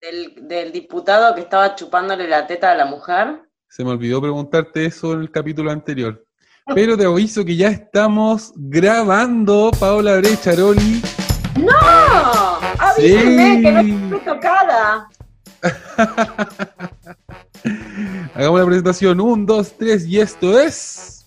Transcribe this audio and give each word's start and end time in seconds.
del, 0.00 0.72
diputado 0.72 1.34
que 1.34 1.42
estaba 1.42 1.74
chupándole 1.74 2.28
la 2.28 2.46
teta 2.46 2.70
a 2.70 2.74
la 2.74 2.84
mujer? 2.84 3.42
Se 3.68 3.84
me 3.84 3.90
olvidó 3.90 4.20
preguntarte 4.20 4.86
eso 4.86 5.12
en 5.12 5.22
el 5.22 5.30
capítulo 5.30 5.70
anterior. 5.70 6.24
Pero 6.74 6.96
te 6.96 7.04
aviso 7.04 7.44
que 7.44 7.56
ya 7.56 7.68
estamos 7.68 8.52
grabando, 8.54 9.70
Paola 9.78 10.16
Brecharoli. 10.18 11.02
¡No! 11.58 12.58
Avísenme 12.78 13.62
que 13.62 13.72
no 13.72 13.80
estoy 13.80 14.34
tocada. 14.34 15.08
Hagamos 18.34 18.60
la 18.60 18.66
presentación. 18.66 19.20
Un, 19.20 19.46
dos, 19.46 19.72
tres, 19.76 20.06
y 20.06 20.20
esto 20.20 20.60
es. 20.60 21.26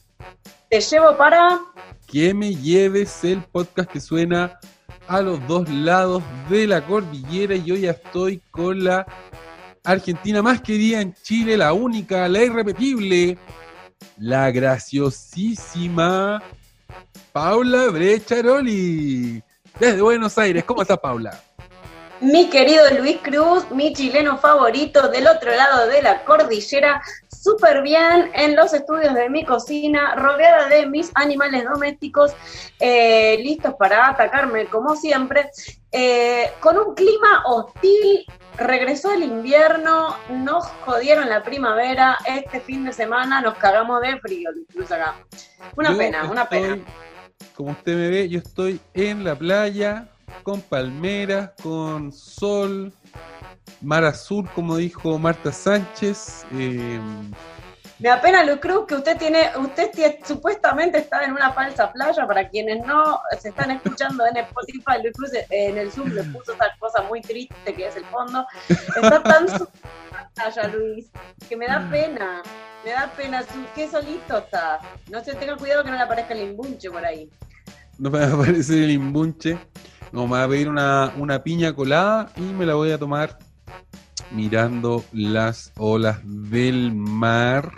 Te 0.69 0.79
llevo 0.79 1.17
para. 1.17 1.59
Que 2.07 2.33
me 2.33 2.55
lleves 2.55 3.23
el 3.23 3.43
podcast 3.43 3.91
que 3.91 3.99
suena 3.99 4.59
a 5.11 5.21
los 5.21 5.45
dos 5.45 5.67
lados 5.67 6.23
de 6.49 6.65
la 6.65 6.85
cordillera 6.85 7.53
y 7.53 7.69
hoy 7.69 7.81
ya 7.81 7.91
estoy 7.91 8.41
con 8.49 8.81
la 8.81 9.05
Argentina 9.83 10.41
más 10.41 10.61
querida 10.61 11.01
en 11.01 11.13
Chile, 11.21 11.57
la 11.57 11.73
única, 11.73 12.29
la 12.29 12.41
irrepetible, 12.41 13.37
la 14.17 14.49
graciosísima 14.51 16.41
Paula 17.33 17.89
Brecharoli. 17.89 19.43
Desde 19.77 20.01
Buenos 20.01 20.37
Aires, 20.37 20.63
¿cómo 20.63 20.81
está 20.81 20.95
Paula? 20.95 21.43
Mi 22.21 22.51
querido 22.51 22.83
Luis 22.99 23.17
Cruz, 23.23 23.65
mi 23.71 23.93
chileno 23.93 24.37
favorito 24.37 25.07
del 25.07 25.25
otro 25.25 25.55
lado 25.55 25.87
de 25.87 26.03
la 26.03 26.23
cordillera, 26.23 27.01
súper 27.27 27.81
bien 27.81 28.29
en 28.35 28.55
los 28.55 28.75
estudios 28.75 29.15
de 29.15 29.27
mi 29.27 29.43
cocina, 29.43 30.13
rodeada 30.13 30.67
de 30.67 30.85
mis 30.85 31.09
animales 31.15 31.63
domésticos, 31.65 32.33
eh, 32.79 33.39
listos 33.41 33.73
para 33.73 34.09
atacarme 34.09 34.67
como 34.67 34.95
siempre, 34.95 35.49
eh, 35.91 36.51
con 36.59 36.77
un 36.77 36.93
clima 36.93 37.41
hostil. 37.47 38.27
Regresó 38.55 39.11
el 39.13 39.23
invierno, 39.23 40.15
nos 40.29 40.67
jodieron 40.85 41.27
la 41.27 41.41
primavera, 41.41 42.19
este 42.27 42.59
fin 42.59 42.85
de 42.85 42.93
semana 42.93 43.41
nos 43.41 43.55
cagamos 43.55 43.99
de 44.03 44.19
frío, 44.19 44.51
incluso 44.55 44.93
acá. 44.93 45.15
Una 45.75 45.97
pena, 45.97 46.29
una 46.29 46.47
pena. 46.47 46.77
Como 47.55 47.71
usted 47.71 47.95
me 47.95 48.09
ve, 48.09 48.29
yo 48.29 48.37
estoy 48.37 48.79
en 48.93 49.23
la 49.23 49.33
playa, 49.33 50.10
con 50.43 50.61
palmeras, 50.61 51.51
con 51.61 52.11
sol, 52.11 52.91
mar 53.81 54.03
azul, 54.05 54.49
como 54.53 54.77
dijo 54.77 55.17
Marta 55.17 55.51
Sánchez. 55.51 56.45
Eh, 56.53 56.99
me 58.01 58.09
apena, 58.09 58.43
Luis 58.43 58.59
Cruz, 58.59 58.87
que 58.87 58.95
usted 58.95 59.15
tiene, 59.17 59.51
usted 59.57 59.91
supuestamente 60.25 60.97
está 60.97 61.23
en 61.23 61.33
una 61.33 61.53
falsa 61.53 61.91
playa. 61.91 62.25
Para 62.25 62.49
quienes 62.49 62.83
no 62.83 63.21
se 63.39 63.49
están 63.49 63.69
escuchando 63.69 64.25
en 64.25 64.37
Spotify, 64.37 65.03
Luis 65.03 65.13
Cruz 65.15 65.29
en 65.51 65.77
el 65.77 65.91
Zoom 65.91 66.09
le 66.09 66.23
puso 66.23 66.53
esa 66.53 66.75
cosa 66.79 67.03
muy 67.03 67.21
triste 67.21 67.75
que 67.75 67.87
es 67.87 67.95
el 67.95 68.05
fondo. 68.05 68.43
Está 68.67 69.21
tan 69.21 69.45
playa, 70.33 70.67
Luis, 70.69 71.11
que 71.47 71.55
me 71.55 71.67
da 71.67 71.87
pena. 71.91 72.41
Me 72.83 72.89
da 72.89 73.11
pena, 73.15 73.43
qué 73.75 73.87
solito 73.87 74.39
está. 74.39 74.79
No 75.11 75.23
se 75.23 75.35
tenga 75.35 75.55
cuidado 75.55 75.83
que 75.83 75.91
no 75.91 75.97
le 75.97 76.01
aparezca 76.01 76.33
el 76.33 76.41
imbunche 76.41 76.89
por 76.89 77.05
ahí. 77.05 77.29
No 77.99 78.09
me 78.09 78.17
va 78.25 78.25
a 78.25 78.33
aparecer 78.33 78.81
el 78.81 78.91
imbunche. 78.91 79.59
No, 80.11 80.27
me 80.27 80.33
va 80.33 80.43
a 80.43 80.47
pedir 80.47 80.69
una, 80.69 81.13
una 81.17 81.41
piña 81.41 81.73
colada 81.73 82.29
y 82.35 82.41
me 82.41 82.65
la 82.65 82.75
voy 82.75 82.91
a 82.91 82.97
tomar 82.97 83.37
mirando 84.31 85.03
las 85.13 85.71
olas 85.77 86.19
del 86.23 86.93
mar. 86.93 87.71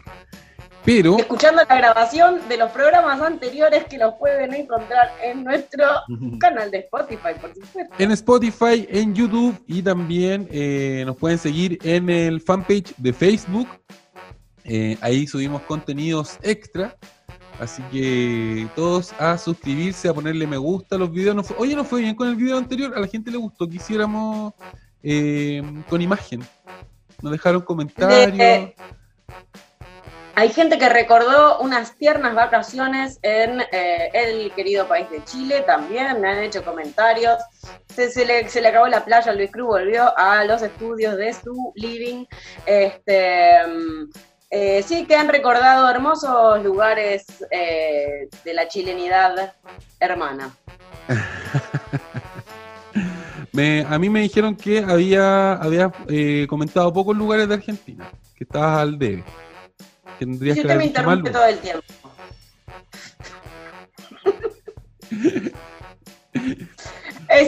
Pero. 0.85 1.17
Escuchando 1.17 1.61
la 1.67 1.75
grabación 1.75 2.41
de 2.49 2.57
los 2.57 2.69
programas 2.71 3.21
anteriores 3.21 3.85
que 3.85 3.97
los 3.97 4.15
pueden 4.15 4.53
encontrar 4.53 5.11
en 5.23 5.43
nuestro 5.43 5.85
canal 6.39 6.71
de 6.71 6.79
Spotify, 6.79 7.39
por 7.39 7.53
supuesto. 7.53 7.95
En 7.97 8.11
Spotify, 8.11 8.87
en 8.89 9.15
YouTube 9.15 9.63
y 9.65 9.81
también 9.81 10.47
eh, 10.51 11.03
nos 11.05 11.15
pueden 11.15 11.37
seguir 11.37 11.79
en 11.83 12.09
el 12.09 12.41
fanpage 12.41 12.93
de 12.97 13.13
Facebook. 13.13 13.67
Eh, 14.65 14.97
ahí 15.01 15.25
subimos 15.25 15.61
contenidos 15.63 16.37
extra. 16.41 16.97
Así 17.59 17.83
que 17.83 18.67
todos 18.75 19.13
a 19.19 19.37
suscribirse, 19.37 20.09
a 20.09 20.13
ponerle 20.13 20.47
me 20.47 20.57
gusta 20.57 20.95
a 20.95 20.99
los 20.99 21.11
videos. 21.11 21.53
oye, 21.57 21.75
no 21.75 21.83
fue 21.83 22.01
bien 22.01 22.15
con 22.15 22.27
el 22.27 22.35
video 22.35 22.57
anterior, 22.57 22.93
a 22.95 22.99
la 22.99 23.07
gente 23.07 23.31
le 23.31 23.37
gustó 23.37 23.69
que 23.69 23.75
hiciéramos 23.75 24.53
eh, 25.03 25.61
con 25.89 26.01
imagen. 26.01 26.43
Nos 27.21 27.31
dejaron 27.31 27.61
comentarios. 27.61 28.71
hay 30.35 30.49
gente 30.49 30.77
que 30.79 30.89
recordó 30.89 31.59
unas 31.59 31.95
tiernas 31.95 32.33
vacaciones 32.33 33.19
en 33.21 33.61
eh, 33.71 34.09
el 34.13 34.51
querido 34.53 34.87
país 34.87 35.09
de 35.09 35.23
Chile 35.23 35.61
también, 35.61 36.19
me 36.19 36.29
han 36.29 36.39
hecho 36.39 36.65
comentarios. 36.65 37.37
Se, 37.87 38.25
le, 38.25 38.49
se 38.49 38.61
le 38.61 38.69
acabó 38.69 38.87
la 38.87 39.05
playa, 39.05 39.31
Luis 39.31 39.51
Cruz 39.51 39.67
volvió 39.67 40.17
a 40.17 40.43
los 40.43 40.63
estudios 40.63 41.15
de 41.17 41.33
su 41.33 41.71
living. 41.75 42.25
Este, 42.65 43.59
eh, 44.53 44.83
sí 44.83 45.05
que 45.05 45.15
han 45.15 45.27
recordado 45.27 45.89
hermosos 45.89 46.63
lugares 46.63 47.25
de 47.49 48.53
la 48.53 48.67
chilenidad 48.67 49.55
hermana. 49.99 50.55
a 53.87 53.99
mí 53.99 54.09
me 54.09 54.21
dijeron 54.21 54.55
que 54.55 54.79
había, 54.79 55.53
había 55.53 55.91
eh, 56.09 56.47
comentado 56.49 56.91
pocos 56.91 57.15
lugares 57.15 57.47
de 57.47 57.55
Argentina, 57.55 58.09
que 58.35 58.43
estabas 58.43 58.79
al 58.79 58.97
debe. 58.97 59.23
Que 60.17 60.25
tendrías 60.25 60.59
que 60.59 60.75
me 60.75 60.85
interrumpe 60.85 61.29
todo 61.29 61.45
el 61.45 61.59
tiempo. 61.59 61.83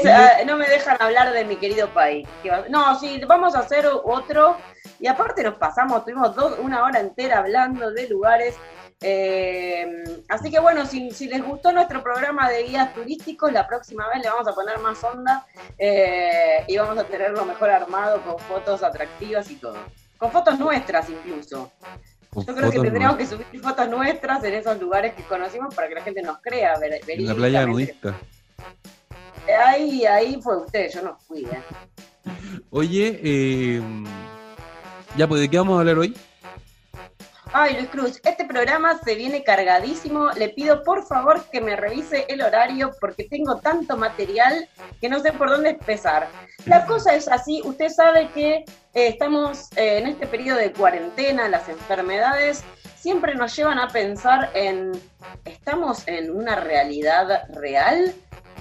Ah, 0.07 0.37
no 0.47 0.57
me 0.57 0.67
dejan 0.67 0.97
hablar 0.99 1.31
de 1.31 1.45
mi 1.45 1.57
querido 1.57 1.87
país. 1.89 2.27
No, 2.69 2.99
sí, 2.99 3.21
vamos 3.27 3.53
a 3.53 3.59
hacer 3.59 3.85
otro. 3.85 4.57
Y 4.99 5.07
aparte 5.07 5.43
nos 5.43 5.55
pasamos, 5.55 6.03
tuvimos 6.03 6.35
dos, 6.35 6.57
una 6.59 6.83
hora 6.83 6.99
entera 6.99 7.39
hablando 7.39 7.91
de 7.91 8.07
lugares 8.07 8.55
eh, 9.01 10.03
así 10.29 10.49
que 10.49 10.59
bueno, 10.59 10.85
si, 10.85 11.09
les 11.27 11.43
gustó 11.43 11.71
nuestro 11.71 12.01
programa 12.01 12.49
de 12.49 12.63
guías 12.63 12.93
turísticos, 12.93 13.51
la 13.51 13.67
próxima 13.67 14.07
vez 14.07 14.23
le 14.23 14.29
vamos 14.29 14.47
a 14.47 14.53
poner 14.53 14.79
más 14.79 15.03
onda 15.03 15.45
eh, 15.77 16.63
y 16.67 16.77
vamos 16.77 16.97
a 16.97 17.03
tenerlo 17.03 17.45
mejor 17.45 17.69
armado 17.69 18.21
con 18.23 18.39
fotos 18.39 18.83
atractivas 18.83 19.51
y 19.51 19.55
todo. 19.55 19.77
Con 20.17 20.31
fotos 20.31 20.57
nuestras 20.57 21.09
incluso. 21.09 21.71
Yo 22.33 22.55
creo 22.55 22.69
que 22.69 22.79
tendríamos 22.79 23.17
que 23.17 23.25
subir 23.25 23.45
fotos 23.61 23.87
nuestras 23.89 24.43
en 24.43 24.55
esos 24.55 24.79
lugares 24.79 25.13
que 25.13 25.23
conocimos 25.23 25.73
para 25.73 25.87
que 25.87 25.95
la 25.95 26.01
gente 26.01 26.21
nos 26.21 26.39
crea. 26.39 26.77
Ver, 26.79 27.01
en 27.07 27.25
la 27.27 27.35
playa 27.35 27.65
nudista. 27.65 28.15
Ahí, 29.65 30.05
ahí 30.05 30.41
fue 30.41 30.57
usted, 30.57 30.89
yo 30.91 31.01
no 31.01 31.17
fui. 31.17 31.45
¿eh? 31.45 31.61
Oye, 32.71 33.79
ya 35.17 35.27
pues, 35.27 35.41
¿de 35.41 35.49
qué 35.49 35.57
vamos 35.57 35.77
a 35.77 35.79
hablar 35.79 35.97
hoy? 35.97 36.15
Ay, 37.53 37.75
Luis 37.75 37.87
Cruz, 37.89 38.21
este 38.25 38.43
programa 38.43 38.99
se 38.99 39.15
viene 39.15 39.43
cargadísimo. 39.43 40.29
Le 40.31 40.49
pido 40.49 40.83
por 40.83 41.07
favor 41.07 41.45
que 41.51 41.61
me 41.61 41.77
revise 41.77 42.25
el 42.27 42.41
horario 42.41 42.91
porque 42.99 43.23
tengo 43.23 43.59
tanto 43.59 43.95
material 43.95 44.67
que 44.99 45.07
no 45.07 45.21
sé 45.21 45.31
por 45.31 45.49
dónde 45.49 45.69
empezar. 45.69 46.27
La 46.65 46.85
cosa 46.85 47.15
es 47.15 47.29
así, 47.29 47.61
usted 47.63 47.87
sabe 47.87 48.29
que 48.33 48.55
eh, 48.55 48.65
estamos 48.93 49.71
eh, 49.77 49.99
en 49.99 50.07
este 50.07 50.27
periodo 50.27 50.57
de 50.57 50.73
cuarentena, 50.73 51.47
las 51.47 51.69
enfermedades 51.69 52.65
siempre 53.05 53.35
nos 53.35 53.55
llevan 53.55 53.77
a 53.77 53.87
pensar 53.87 54.49
en, 54.55 54.91
¿estamos 55.45 56.07
en 56.07 56.35
una 56.35 56.55
realidad 56.55 57.43
real? 57.53 58.15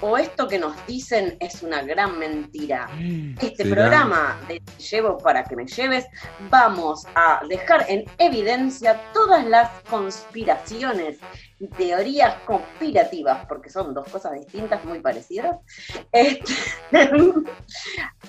O 0.07 0.19
esto 0.19 0.47
que 0.47 0.59
nos 0.59 0.75
dicen 0.87 1.39
es 1.41 1.63
una 1.63 1.83
gran 1.83 2.19
mentira. 2.19 2.89
Este 3.41 3.65
programa 3.65 4.39
de 4.49 4.63
Llevo 4.91 5.19
para 5.19 5.45
que 5.45 5.57
me 5.57 5.67
lleves, 5.67 6.07
vamos 6.51 7.07
a 7.15 7.41
dejar 7.49 7.87
en 7.89 8.05
evidencia 8.19 9.01
todas 9.13 9.47
las 9.47 9.71
conspiraciones 9.89 11.19
y 11.59 11.69
teorías 11.69 12.35
conspirativas, 12.47 13.47
porque 13.47 13.71
son 13.71 13.95
dos 13.95 14.07
cosas 14.09 14.33
distintas, 14.33 14.85
muy 14.85 15.01
parecidas, 15.01 15.57
este, 16.13 16.53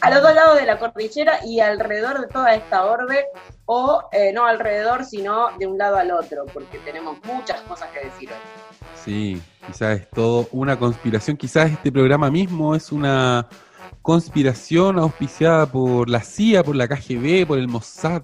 a 0.02 0.09
los 0.09 0.22
dos 0.22 0.34
lados 0.34 0.57
de 0.57 0.66
la 0.66 0.80
cordillera 0.80 1.40
y 1.46 1.59
alrededor 1.59 2.22
de 2.22 2.27
toda 2.27 2.54
esta 2.54 2.86
orbe, 2.86 3.25
o 3.66 4.04
eh, 4.12 4.31
no 4.31 4.45
alrededor, 4.45 5.04
sino 5.06 5.50
de 5.57 5.68
un 5.68 5.77
lado 5.77 5.98
al 5.98 6.12
otro, 6.12 6.45
porque 6.54 6.77
tenemos 6.80 7.18
muchas 7.25 7.60
cosas 7.62 7.89
que 7.92 8.06
decir 8.06 8.30
hoy. 8.30 8.75
Sí, 9.04 9.42
quizás 9.68 10.00
es 10.00 10.10
todo 10.10 10.48
una 10.52 10.78
conspiración, 10.78 11.38
quizás 11.38 11.72
este 11.72 11.92
programa 11.92 12.30
mismo 12.30 12.76
es 12.76 12.92
una 12.92 13.48
conspiración 14.02 15.00
auspiciada 15.00 15.66
por 15.66 16.10
la 16.10 16.22
CIA, 16.22 16.64
por 16.64 16.76
la 16.76 16.88
KGB, 16.88 17.48
por 17.48 17.58
el 17.58 17.68
Mossad. 17.68 18.24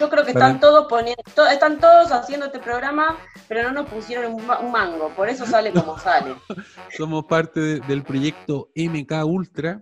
Yo 0.00 0.08
creo 0.08 0.24
que 0.24 0.30
están 0.30 0.58
todos 0.60 0.86
poniendo, 0.88 1.22
están 1.52 1.78
todos 1.78 2.10
haciendo 2.10 2.46
este 2.46 2.58
programa, 2.58 3.18
pero 3.48 3.62
no 3.64 3.82
nos 3.82 3.90
pusieron 3.90 4.32
un, 4.32 4.72
mango, 4.72 5.10
por 5.14 5.28
eso 5.28 5.44
sale 5.44 5.72
como 5.72 5.98
sale. 5.98 6.34
Somos 6.96 7.26
parte 7.26 7.80
del 7.80 8.02
proyecto 8.02 8.70
MK 8.74 9.24
Ultra. 9.24 9.80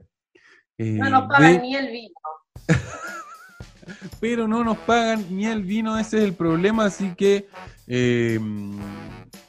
no 0.76 1.10
nos 1.10 1.22
eh, 1.22 1.26
pagan 1.28 1.62
ni 1.62 1.76
el 1.76 1.86
vino. 1.86 2.14
pero 4.20 4.48
no 4.48 4.64
nos 4.64 4.78
pagan 4.78 5.24
ni 5.30 5.46
el 5.46 5.62
vino, 5.62 5.98
ese 5.98 6.18
es 6.18 6.24
el 6.24 6.34
problema, 6.34 6.86
así 6.86 7.14
que 7.16 7.48
eh, 7.86 8.38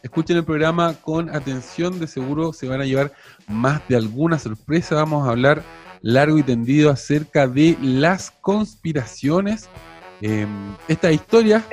escuchen 0.04 0.38
el 0.38 0.46
programa 0.46 0.94
con 0.96 1.30
atención, 1.36 2.00
de 2.00 2.08
seguro 2.08 2.54
se 2.54 2.68
van 2.68 2.82
a 2.82 2.86
llevar 2.86 3.12
más 3.48 3.82
de 3.88 3.96
alguna 3.96 4.40
sorpresa. 4.40 4.96
Vamos 4.96 5.28
a 5.28 5.32
hablar 5.32 5.64
largo 6.02 6.38
y 6.38 6.44
tendido 6.44 6.90
acerca 6.90 7.48
de 7.48 7.78
las 7.82 8.32
conspiraciones. 8.32 9.70
Em, 10.22 10.76
estas 10.88 11.14
historias 11.14 11.64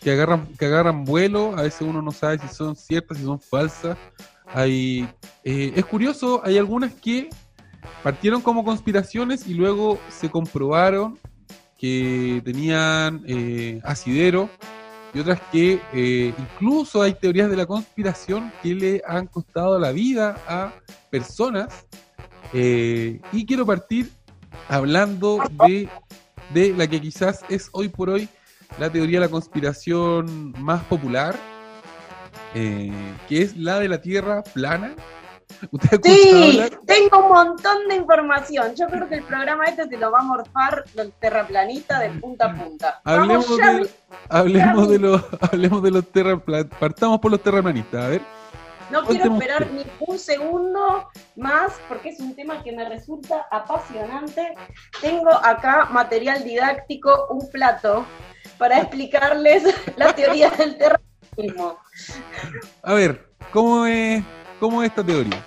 que 0.00 0.10
agarran, 0.10 0.46
que 0.58 0.66
agarran 0.66 1.04
vuelo, 1.04 1.56
a 1.56 1.62
veces 1.62 1.82
uno 1.82 2.02
no 2.02 2.12
sabe 2.12 2.38
si 2.38 2.48
son 2.48 2.76
ciertas, 2.76 3.18
si 3.18 3.24
son 3.24 3.40
falsas. 3.40 3.96
Hay, 4.46 5.08
eh, 5.42 5.72
es 5.74 5.84
curioso, 5.86 6.42
hay 6.44 6.58
algunas 6.58 6.92
que 6.92 7.30
partieron 8.02 8.40
como 8.42 8.64
conspiraciones 8.64 9.46
y 9.46 9.54
luego 9.54 9.98
se 10.08 10.30
comprobaron 10.30 11.18
que 11.84 12.40
tenían 12.42 13.22
eh, 13.26 13.78
asidero 13.84 14.48
y 15.12 15.18
otras 15.18 15.38
que 15.52 15.78
eh, 15.92 16.32
incluso 16.38 17.02
hay 17.02 17.12
teorías 17.12 17.50
de 17.50 17.58
la 17.58 17.66
conspiración 17.66 18.50
que 18.62 18.74
le 18.74 19.02
han 19.06 19.26
costado 19.26 19.78
la 19.78 19.92
vida 19.92 20.34
a 20.48 20.72
personas. 21.10 21.86
Eh, 22.54 23.20
y 23.32 23.44
quiero 23.44 23.66
partir 23.66 24.10
hablando 24.66 25.42
de, 25.66 25.90
de 26.54 26.72
la 26.72 26.86
que 26.86 27.02
quizás 27.02 27.44
es 27.50 27.68
hoy 27.72 27.90
por 27.90 28.08
hoy 28.08 28.30
la 28.78 28.88
teoría 28.88 29.20
de 29.20 29.26
la 29.26 29.30
conspiración 29.30 30.54
más 30.58 30.82
popular, 30.84 31.36
eh, 32.54 32.90
que 33.28 33.42
es 33.42 33.58
la 33.58 33.78
de 33.78 33.88
la 33.90 34.00
Tierra 34.00 34.42
plana. 34.42 34.94
Sí, 36.02 36.62
tengo 36.86 37.18
un 37.24 37.28
montón 37.28 37.88
de 37.88 37.96
información. 37.96 38.74
Yo 38.76 38.86
creo 38.86 39.08
que 39.08 39.16
el 39.16 39.24
programa 39.24 39.64
este 39.64 39.86
te 39.86 39.96
lo 39.96 40.10
va 40.10 40.20
a 40.20 40.22
morfar 40.22 40.84
el 40.96 41.12
terraplanista 41.12 41.98
de 42.00 42.10
punta 42.10 42.46
a 42.46 42.54
punta. 42.54 43.00
Hablemos, 43.04 43.56
de, 43.56 43.90
hablemos, 44.28 44.88
de, 44.88 44.98
los, 44.98 45.22
hablemos 45.40 45.82
de 45.82 45.90
los 45.90 46.06
terraplanistas. 46.10 46.78
Partamos 46.78 47.20
por 47.20 47.30
los 47.30 47.42
terraplanistas, 47.42 48.04
a 48.04 48.08
ver. 48.08 48.22
No 48.90 49.02
quiero 49.04 49.32
esperar 49.32 49.70
ni 49.72 49.84
un 50.06 50.18
segundo 50.18 51.08
más 51.36 51.72
porque 51.88 52.10
es 52.10 52.20
un 52.20 52.34
tema 52.36 52.62
que 52.62 52.72
me 52.72 52.88
resulta 52.88 53.46
apasionante. 53.50 54.54
Tengo 55.00 55.30
acá 55.30 55.88
material 55.90 56.44
didáctico, 56.44 57.26
un 57.30 57.50
plato, 57.50 58.04
para 58.58 58.80
explicarles 58.80 59.64
la 59.96 60.14
teoría 60.14 60.50
del 60.50 60.76
terraplanismo. 60.76 61.78
A 62.82 62.94
ver, 62.94 63.26
¿cómo 63.52 63.86
es, 63.86 64.22
cómo 64.60 64.82
es 64.82 64.90
esta 64.90 65.04
teoría? 65.04 65.44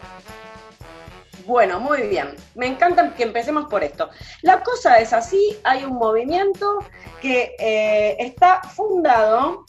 Bueno, 1.48 1.80
muy 1.80 2.02
bien. 2.04 2.36
Me 2.56 2.68
encanta 2.68 3.14
que 3.16 3.24
empecemos 3.24 3.70
por 3.70 3.82
esto. 3.82 4.10
La 4.42 4.62
cosa 4.64 5.00
es 5.00 5.14
así, 5.14 5.58
hay 5.64 5.86
un 5.86 5.94
movimiento 5.94 6.80
que 7.22 7.56
eh, 7.58 8.18
está 8.20 8.62
fundado, 8.64 9.66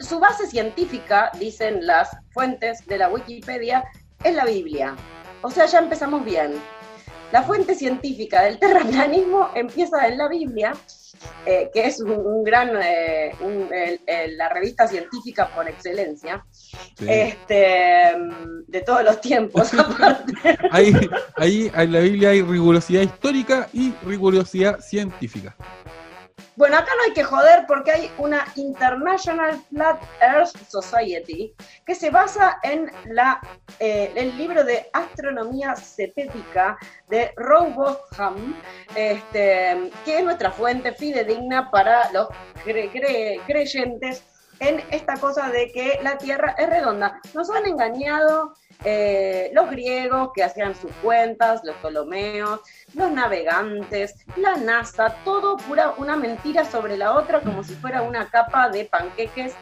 su 0.00 0.18
base 0.18 0.46
científica, 0.46 1.30
dicen 1.38 1.86
las 1.86 2.08
fuentes 2.32 2.86
de 2.86 2.96
la 2.96 3.10
Wikipedia, 3.10 3.84
es 4.22 4.34
la 4.34 4.46
Biblia. 4.46 4.96
O 5.42 5.50
sea, 5.50 5.66
ya 5.66 5.78
empezamos 5.78 6.24
bien. 6.24 6.54
La 7.32 7.42
fuente 7.42 7.74
científica 7.74 8.42
del 8.42 8.58
terraplanismo 8.58 9.50
empieza 9.54 10.08
en 10.08 10.16
la 10.16 10.28
Biblia, 10.28 10.72
eh, 11.46 11.70
que 11.72 11.86
es 11.86 12.00
un, 12.00 12.42
gran, 12.42 12.70
eh, 12.82 13.32
la 14.36 14.48
revista 14.48 14.88
científica 14.88 15.50
por 15.54 15.68
excelencia, 15.68 16.44
este, 17.06 18.12
de 18.66 18.80
todos 18.80 19.04
los 19.04 19.20
tiempos. 19.20 19.70
ahí, 20.70 20.92
ahí 21.36 21.70
en 21.74 21.92
la 21.92 22.00
Biblia 22.00 22.30
hay 22.30 22.42
rigurosidad 22.42 23.02
histórica 23.02 23.68
y 23.72 23.92
rigurosidad 24.06 24.80
científica. 24.80 25.54
Bueno, 26.56 26.76
acá 26.76 26.92
no 26.96 27.02
hay 27.02 27.12
que 27.12 27.24
joder 27.24 27.64
porque 27.66 27.90
hay 27.90 28.10
una 28.16 28.44
International 28.54 29.60
Flat 29.70 30.00
Earth 30.20 30.56
Society 30.68 31.52
que 31.84 31.96
se 31.96 32.10
basa 32.10 32.58
en 32.62 32.92
la, 33.06 33.40
eh, 33.80 34.12
el 34.14 34.36
libro 34.38 34.62
de 34.62 34.88
Astronomía 34.92 35.74
Cetética 35.74 36.78
de 37.08 37.32
Robotham, 37.36 38.54
este, 38.94 39.90
que 40.04 40.18
es 40.18 40.24
nuestra 40.24 40.52
fuente 40.52 40.92
fidedigna 40.92 41.72
para 41.72 42.12
los 42.12 42.28
creyentes 43.46 44.22
en 44.60 44.80
esta 44.90 45.16
cosa 45.16 45.50
de 45.50 45.72
que 45.72 45.98
la 46.02 46.18
Tierra 46.18 46.54
es 46.56 46.68
redonda. 46.68 47.20
Nos 47.34 47.50
han 47.50 47.66
engañado 47.66 48.54
eh, 48.84 49.50
los 49.54 49.70
griegos 49.70 50.30
que 50.34 50.42
hacían 50.42 50.74
sus 50.74 50.90
cuentas, 51.02 51.62
los 51.64 51.76
Ptolomeos, 51.76 52.60
los 52.94 53.10
navegantes, 53.10 54.14
la 54.36 54.56
NASA, 54.56 55.16
todo 55.24 55.56
pura 55.56 55.94
una 55.98 56.16
mentira 56.16 56.64
sobre 56.64 56.96
la 56.96 57.12
otra 57.12 57.40
como 57.40 57.62
si 57.62 57.74
fuera 57.74 58.02
una 58.02 58.28
capa 58.28 58.68
de 58.68 58.84
panqueques 58.84 59.54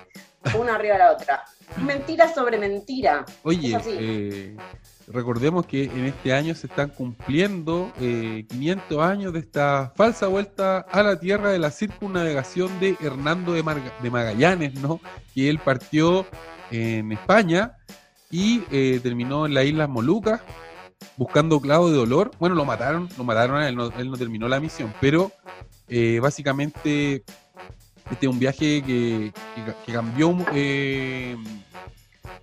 una 0.58 0.74
arriba 0.74 0.94
de 0.94 0.98
la 0.98 1.12
otra. 1.12 1.44
Mentira 1.84 2.32
sobre 2.32 2.58
mentira. 2.58 3.24
Oye, 3.42 3.78
eh, 3.86 4.56
recordemos 5.06 5.66
que 5.66 5.84
en 5.84 6.06
este 6.06 6.32
año 6.32 6.54
se 6.54 6.66
están 6.66 6.90
cumpliendo 6.90 7.92
500 7.98 8.50
eh, 8.90 9.00
años 9.00 9.32
de 9.32 9.38
esta 9.38 9.92
falsa 9.96 10.26
vuelta 10.26 10.78
a 10.78 11.02
la 11.02 11.18
Tierra 11.18 11.50
de 11.50 11.58
la 11.58 11.70
circunnavegación 11.70 12.78
de 12.80 12.96
Hernando 13.00 13.52
de, 13.52 13.62
de 14.02 14.10
Magallanes, 14.10 14.74
¿no? 14.74 15.00
Que 15.34 15.48
él 15.48 15.58
partió 15.58 16.26
en 16.70 17.12
España 17.12 17.78
y 18.32 18.64
eh, 18.72 18.98
terminó 19.02 19.46
en 19.46 19.54
las 19.54 19.66
Islas 19.66 19.88
Molucas 19.88 20.40
buscando 21.16 21.60
clavo 21.60 21.90
de 21.90 21.96
dolor. 21.96 22.32
Bueno, 22.40 22.56
lo 22.56 22.64
mataron, 22.64 23.08
lo 23.16 23.22
mataron, 23.22 23.62
él 23.62 23.76
no, 23.76 23.92
él 23.92 24.10
no 24.10 24.16
terminó 24.16 24.48
la 24.48 24.58
misión, 24.58 24.92
pero 25.00 25.30
eh, 25.86 26.18
básicamente 26.20 27.22
este 28.10 28.26
es 28.26 28.32
un 28.32 28.38
viaje 28.38 28.82
que, 28.82 29.32
cambió 29.92 30.36
eh, 30.54 31.36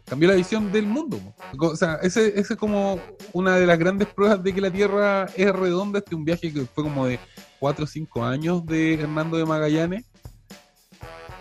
cambió 0.06 0.30
la 0.30 0.36
visión 0.36 0.72
del 0.72 0.86
mundo. 0.86 1.20
O 1.60 1.76
sea, 1.76 1.96
ese, 2.04 2.40
ese 2.40 2.54
es 2.54 2.60
como 2.60 3.00
una 3.34 3.56
de 3.56 3.66
las 3.66 3.80
grandes 3.80 4.08
pruebas 4.08 4.44
de 4.44 4.54
que 4.54 4.62
la 4.62 4.72
Tierra 4.72 5.26
es 5.36 5.52
redonda. 5.52 6.00
Este 6.00 6.12
es 6.12 6.18
un 6.18 6.26
viaje 6.26 6.54
que 6.54 6.66
fue 6.66 6.84
como 6.84 7.08
de 7.08 7.20
4 7.60 7.84
o 7.84 7.88
5 7.88 8.24
años 8.24 8.66
de 8.66 8.94
Hernando 8.94 9.38
de 9.38 9.46
Magallanes 9.46 10.06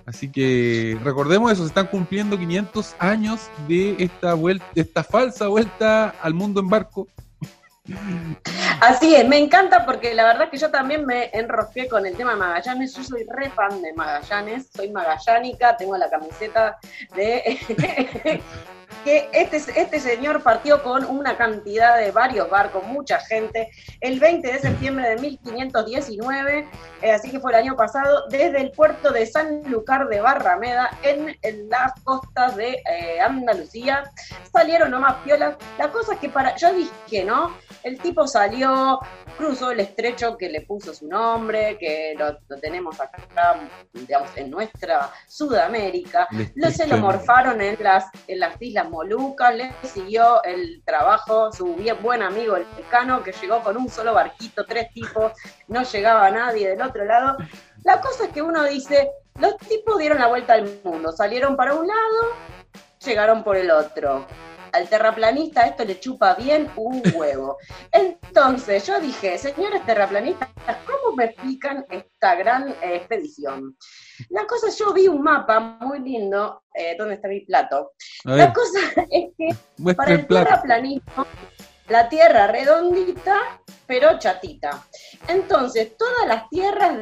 Así 0.09 0.33
que 0.33 0.99
recordemos 1.05 1.53
eso, 1.53 1.65
se 1.65 1.69
están 1.69 1.87
cumpliendo 1.87 2.39
500 2.39 2.97
años 2.99 3.51
de 3.69 3.95
esta 3.99 4.33
vuelta, 4.33 4.65
esta 4.75 5.05
falsa 5.05 5.49
vuelta 5.49 6.15
al 6.23 6.33
mundo 6.33 6.61
en 6.61 6.69
barco. 6.71 7.07
Así 8.81 9.15
es, 9.15 9.29
me 9.29 9.37
encanta 9.37 9.85
porque 9.85 10.15
la 10.15 10.25
verdad 10.25 10.49
que 10.49 10.57
yo 10.57 10.71
también 10.71 11.05
me 11.05 11.29
enrosqué 11.35 11.89
con 11.89 12.07
el 12.07 12.17
tema 12.17 12.31
de 12.31 12.39
Magallanes. 12.39 12.97
Yo 12.97 13.05
soy 13.05 13.27
re 13.29 13.51
fan 13.51 13.83
de 13.83 13.93
Magallanes, 13.93 14.71
soy 14.75 14.91
magallánica, 14.91 15.77
tengo 15.77 15.95
la 15.99 16.09
camiseta 16.09 16.79
de 17.15 17.61
que 19.05 19.29
este, 19.33 19.57
este 19.57 20.01
señor 20.01 20.43
partió 20.43 20.83
con 20.83 21.05
una 21.05 21.37
cantidad 21.37 21.97
de 21.99 22.11
varios 22.11 22.49
barcos, 22.51 22.87
mucha 22.87 23.21
gente, 23.21 23.71
el 24.01 24.19
20 24.19 24.53
de 24.53 24.59
septiembre 24.59 25.09
de 25.11 25.17
1519, 25.17 26.69
eh, 27.03 27.13
así 27.13 27.31
que 27.31 27.41
fue 27.41 27.53
el 27.53 27.59
año 27.59 27.77
pasado, 27.77 28.25
desde 28.29 28.61
el 28.61 28.71
puerto 28.73 29.11
de 29.11 29.27
San 29.27 29.63
Lucar 29.71 30.09
de 30.09 30.21
Barrameda, 30.21 30.91
en, 31.03 31.37
las 31.69 31.93
costas 32.03 32.57
de 32.57 32.83
eh, 32.91 33.21
Andalucía. 33.21 34.05
Salieron 34.53 34.91
nomás 34.91 35.17
piolas. 35.25 35.57
La 35.79 35.91
cosa 35.91 36.15
es 36.15 36.21
que 36.21 36.29
para, 36.29 36.57
yo 36.57 36.73
dije, 36.73 37.25
¿no? 37.25 37.57
El 37.83 37.99
tipo 37.99 38.27
salió, 38.27 38.99
cruzó 39.37 39.71
el 39.71 39.81
estrecho 39.81 40.37
que 40.37 40.49
le 40.49 40.63
puso 40.63 40.95
su 40.95 41.07
nombre, 41.07 41.77
que 41.79 42.15
lo, 42.19 42.37
tenemos 42.61 43.01
acá, 43.01 43.61
digamos, 43.93 44.31
en 44.37 44.51
nuestra 44.51 45.11
Sudamérica. 45.27 46.27
Lo 46.55 46.71
se 46.71 46.87
lo 46.87 46.99
morfaron 46.99 47.61
en 47.61 47.77
las, 47.81 48.07
en 48.27 48.41
las 48.41 48.61
islas 48.61 48.78
Molucas, 48.85 49.55
le 49.55 49.73
siguió 49.83 50.43
el 50.45 50.83
trabajo 50.85 51.53
su 51.53 51.75
bien 51.75 51.97
buen 52.03 52.23
amigo 52.23 52.57
el 52.57 52.67
Mecano, 52.77 53.23
que 53.23 53.33
llegó 53.33 53.63
con 53.63 53.77
un 53.77 53.89
solo 53.89 54.15
barquito, 54.15 54.65
tres 54.65 54.93
tipos, 54.93 55.33
no 55.69 55.83
llegaba 55.83 56.31
nadie 56.31 56.69
del 56.69 56.83
otro 56.83 57.05
lado. 57.05 57.37
La 57.85 58.01
cosa 58.01 58.25
es 58.25 58.31
que 58.31 58.43
uno 58.43 58.65
dice, 58.65 59.11
los 59.39 59.57
tipos 59.59 59.99
dieron 59.99 60.19
la 60.19 60.27
vuelta 60.27 60.55
al 60.55 60.81
mundo, 60.85 61.13
salieron 61.13 61.57
para 61.57 61.75
un 61.75 61.87
lado, 61.87 62.35
llegaron 63.05 63.45
por 63.45 63.57
el 63.57 63.71
otro 63.71 64.27
al 64.73 64.89
terraplanista 64.89 65.67
esto 65.67 65.85
le 65.85 65.99
chupa 66.01 66.35
bien 66.35 66.71
un 66.77 67.03
huevo. 67.15 67.59
Entonces 67.93 68.87
yo 68.87 69.01
dije, 69.01 69.39
señores 69.39 69.85
terraplanistas, 69.85 70.49
¿cómo 70.87 71.17
me 71.17 71.25
explican 71.27 71.85
esta 71.91 72.35
gran 72.35 72.69
eh, 72.69 72.97
expedición? 72.97 73.77
La 74.31 74.47
cosa, 74.47 74.69
yo 74.77 74.93
vi 74.93 75.09
un 75.09 75.23
mapa 75.23 75.61
muy 75.81 76.01
lindo, 76.01 76.63
eh, 76.75 76.97
¿dónde 76.99 77.15
está 77.15 77.29
mi 77.29 77.41
plato? 77.41 77.93
La 78.25 78.53
cosa 78.53 78.79
es 79.11 79.31
que 79.37 79.95
para 79.95 80.15
el, 80.15 80.27
terraplanismo, 80.27 81.27
la 81.89 82.09
tierra 82.09 82.47
redondita, 82.47 83.61
pero 83.87 84.19
chatita. 84.19 84.85
Entonces, 85.29 85.97
todas 85.97 86.27
las 86.27 86.49
tierras 86.51 86.99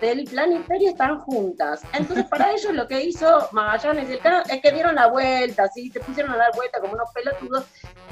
del 0.00 0.24
planetario 0.24 0.90
están 0.90 1.18
juntas. 1.20 1.82
Entonces, 1.92 2.24
para 2.26 2.52
ellos 2.52 2.72
lo 2.72 2.88
que 2.88 3.02
hizo 3.02 3.48
Magallanes 3.52 4.08
el 4.08 4.20
es 4.48 4.62
que 4.62 4.72
dieron 4.72 4.94
la 4.94 5.08
vuelta, 5.08 5.68
¿sí? 5.68 5.90
se 5.90 6.00
pusieron 6.00 6.32
a 6.32 6.36
dar 6.36 6.54
vuelta 6.54 6.80
como 6.80 6.94
unos 6.94 7.10
pelotudos. 7.12 7.66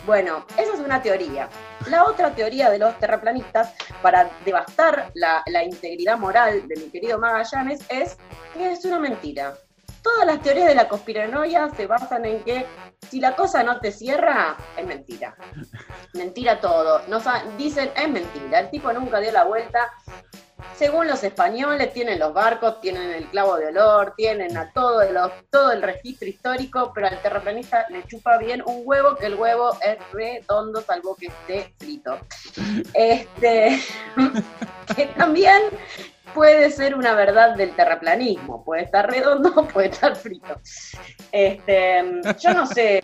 Bueno, 0.07 0.45
esa 0.57 0.75
es 0.75 0.81
una 0.81 1.03
teoría. 1.03 1.49
La 1.89 2.05
otra 2.05 2.35
teoría 2.35 2.71
de 2.71 2.79
los 2.79 2.99
terraplanistas, 2.99 3.75
para 4.03 4.31
devastar 4.45 5.11
la, 5.15 5.43
integridad 5.65 6.19
moral 6.19 6.67
de 6.69 6.77
mi 6.77 6.91
querido 6.91 7.19
Magallanes, 7.19 7.81
es 7.89 8.17
que 8.55 8.73
es 8.73 8.85
una 8.85 8.99
mentira. 8.99 9.57
Todas 10.03 10.27
las 10.27 10.43
teorías 10.43 10.69
de 10.69 10.75
la 10.75 10.89
conspiranoia 10.89 11.71
se 11.77 11.87
basan 11.87 12.25
en 12.25 12.43
que 12.45 12.67
si 13.09 13.21
la 13.21 13.35
cosa 13.35 13.63
no 13.63 13.81
te 13.81 13.93
cierra, 13.93 14.57
es 14.77 14.87
mentira. 14.87 15.37
Mentira 16.15 16.61
todo. 16.61 17.03
Nos 17.09 17.25
dicen, 17.57 17.91
es 17.97 18.09
mentira. 18.09 18.61
El 18.61 18.71
tipo 18.71 18.93
nunca 18.93 19.21
dio 19.21 19.33
la 19.33 19.45
vuelta. 19.45 19.91
Según 20.77 21.07
los 21.07 21.23
españoles, 21.23 21.93
tienen 21.93 22.19
los 22.19 22.35
barcos, 22.35 22.81
tienen 22.81 23.11
el 23.11 23.27
clavo 23.29 23.57
de 23.57 23.67
olor, 23.67 24.15
tienen 24.17 24.57
a 24.57 24.73
todo, 24.73 25.01
todo 25.51 25.73
el 25.73 25.83
registro 25.83 26.29
histórico, 26.29 26.93
pero 26.95 27.07
al 27.07 27.23
terraplanista 27.23 27.87
le 27.91 28.05
chupa 28.07 28.39
bien 28.39 28.63
un 28.67 28.83
huevo, 28.85 29.17
que 29.17 29.27
el 29.27 29.37
huevo 29.37 29.77
es 29.81 29.99
redondo, 30.13 30.81
salvo 30.83 31.15
que 31.15 31.27
esté 31.27 31.73
frito. 31.79 32.19
Este, 32.93 33.81
que 34.97 35.07
también 35.17 35.63
puede 36.39 36.71
ser 36.71 36.95
una 36.95 37.15
verdad 37.15 37.57
del 37.57 37.75
terraplanismo, 37.75 38.65
puede 38.65 38.85
estar 38.85 39.11
redondo, 39.11 39.67
puede 39.73 39.89
estar 39.89 40.15
frito. 40.15 40.61
Este, 41.33 42.05
yo 42.39 42.55
no 42.55 42.65
sé 42.65 43.03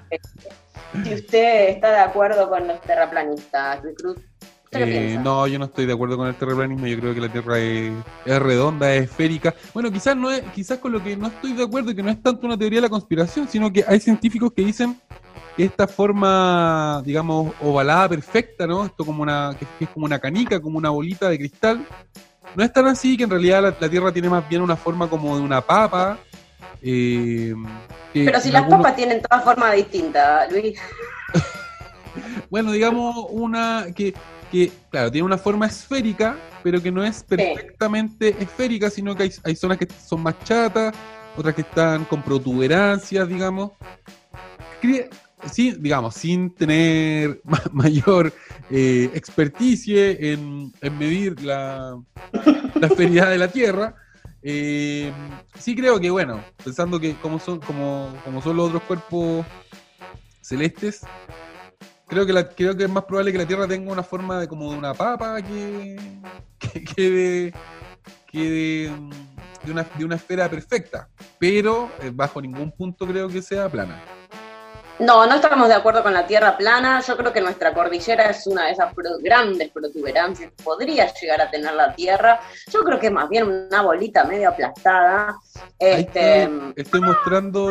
si 1.02 1.14
usted 1.14 1.70
está 1.70 1.90
de 1.90 1.98
acuerdo 1.98 2.48
con 2.48 2.68
los 2.68 2.80
terraplanistas, 2.82 3.80
Cruz. 3.96 4.18
Eh, 4.70 5.18
no, 5.20 5.46
yo 5.48 5.58
no 5.58 5.64
estoy 5.66 5.86
de 5.86 5.92
acuerdo 5.92 6.16
con 6.16 6.28
el 6.28 6.34
terraplanismo. 6.36 6.86
Yo 6.86 6.98
creo 6.98 7.14
que 7.14 7.20
la 7.20 7.28
Tierra 7.28 7.58
es, 7.58 7.92
redonda, 8.24 8.92
es 8.94 9.04
esférica. 9.04 9.52
Bueno, 9.72 9.90
quizás 9.90 10.16
no 10.16 10.30
es, 10.30 10.42
quizás 10.52 10.78
con 10.78 10.92
lo 10.92 11.02
que 11.02 11.16
no 11.16 11.26
estoy 11.26 11.54
de 11.54 11.64
acuerdo 11.64 11.90
es 11.90 11.96
que 11.96 12.02
no 12.02 12.10
es 12.10 12.22
tanto 12.22 12.46
una 12.46 12.56
teoría 12.56 12.78
de 12.78 12.82
la 12.82 12.88
conspiración, 12.88 13.48
sino 13.48 13.72
que 13.72 13.84
hay 13.86 13.98
científicos 13.98 14.52
que 14.52 14.62
dicen 14.64 15.00
que 15.56 15.64
esta 15.64 15.86
forma, 15.88 17.02
digamos, 17.04 17.52
ovalada 17.60 18.08
perfecta, 18.08 18.66
¿no? 18.66 18.84
Esto 18.84 19.04
como 19.04 19.22
una, 19.22 19.56
que 19.58 19.84
es 19.84 19.90
como 19.90 20.06
una 20.06 20.18
canica, 20.18 20.60
como 20.60 20.78
una 20.78 20.90
bolita 20.90 21.28
de 21.28 21.38
cristal, 21.38 21.86
no 22.54 22.64
es 22.64 22.72
tan 22.72 22.86
así, 22.86 23.16
que 23.16 23.24
en 23.24 23.30
realidad 23.30 23.76
la, 23.80 23.88
Tierra 23.88 24.12
tiene 24.12 24.28
más 24.28 24.48
bien 24.48 24.62
una 24.62 24.76
forma 24.76 25.08
como 25.08 25.36
de 25.36 25.42
una 25.42 25.60
papa. 25.60 26.18
Eh, 26.82 27.54
Pero 28.12 28.40
si 28.40 28.50
las 28.50 28.68
papas 28.68 28.96
tienen 28.96 29.22
todas 29.22 29.44
formas 29.44 29.74
distintas, 29.74 30.50
Luis. 30.52 30.78
bueno, 32.50 32.72
digamos 32.72 33.26
una 33.30 33.86
que, 33.94 34.14
que, 34.50 34.70
claro, 34.90 35.10
tiene 35.10 35.24
una 35.24 35.38
forma 35.38 35.66
esférica, 35.66 36.36
pero 36.62 36.82
que 36.82 36.92
no 36.92 37.02
es 37.02 37.22
perfectamente 37.22 38.36
esférica, 38.38 38.90
sino 38.90 39.14
que 39.14 39.24
hay, 39.24 39.32
hay 39.44 39.56
zonas 39.56 39.78
que 39.78 39.88
son 40.06 40.22
más 40.22 40.38
chatas, 40.44 40.94
otras 41.36 41.54
que 41.54 41.62
están 41.62 42.04
con 42.04 42.22
protuberancias, 42.22 43.28
digamos 43.28 43.72
sí, 45.50 45.74
digamos, 45.78 46.14
sin 46.14 46.54
tener 46.54 47.40
mayor 47.72 48.32
eh, 48.70 49.10
experticie 49.14 50.32
en, 50.32 50.72
medir 50.98 51.42
la, 51.42 52.00
la 52.74 52.88
de 52.88 53.38
la 53.38 53.48
Tierra, 53.48 53.94
eh, 54.42 55.10
sí 55.58 55.74
creo 55.74 55.98
que, 55.98 56.10
bueno, 56.10 56.44
pensando 56.62 57.00
que 57.00 57.14
como 57.16 57.38
son, 57.38 57.60
como, 57.60 58.14
como 58.24 58.42
son 58.42 58.56
los 58.56 58.68
otros 58.68 58.82
cuerpos 58.82 59.46
celestes, 60.42 61.00
creo 62.06 62.26
que, 62.26 62.32
la, 62.34 62.48
creo 62.48 62.76
que 62.76 62.84
es 62.84 62.90
más 62.90 63.04
probable 63.04 63.32
que 63.32 63.38
la 63.38 63.46
Tierra 63.46 63.66
tenga 63.66 63.90
una 63.90 64.02
forma 64.02 64.38
de 64.40 64.46
como 64.46 64.70
de 64.70 64.78
una 64.78 64.92
papa 64.92 65.40
que, 65.40 65.96
que, 66.94 67.10
de, 67.10 67.54
que 68.30 68.50
de, 68.50 69.70
una, 69.70 69.82
de 69.82 70.04
una 70.04 70.16
esfera 70.16 70.50
perfecta, 70.50 71.08
pero 71.38 71.90
eh, 72.02 72.10
bajo 72.12 72.42
ningún 72.42 72.70
punto 72.70 73.06
creo 73.06 73.28
que 73.28 73.40
sea 73.40 73.68
plana. 73.70 74.13
No, 75.00 75.26
no 75.26 75.34
estamos 75.34 75.66
de 75.66 75.74
acuerdo 75.74 76.04
con 76.04 76.14
la 76.14 76.24
Tierra 76.24 76.56
plana. 76.56 77.00
Yo 77.00 77.16
creo 77.16 77.32
que 77.32 77.40
nuestra 77.40 77.74
cordillera 77.74 78.30
es 78.30 78.46
una 78.46 78.66
de 78.66 78.72
esas 78.72 78.94
grandes 79.20 79.70
protuberancias 79.70 80.52
que 80.52 80.62
podría 80.62 81.12
llegar 81.12 81.40
a 81.40 81.50
tener 81.50 81.74
la 81.74 81.92
Tierra. 81.94 82.40
Yo 82.70 82.84
creo 82.84 83.00
que 83.00 83.08
es 83.08 83.12
más 83.12 83.28
bien 83.28 83.66
una 83.68 83.82
bolita 83.82 84.22
medio 84.24 84.50
aplastada. 84.50 85.36
Este, 85.80 86.48
estoy 86.76 87.00
mostrando. 87.00 87.70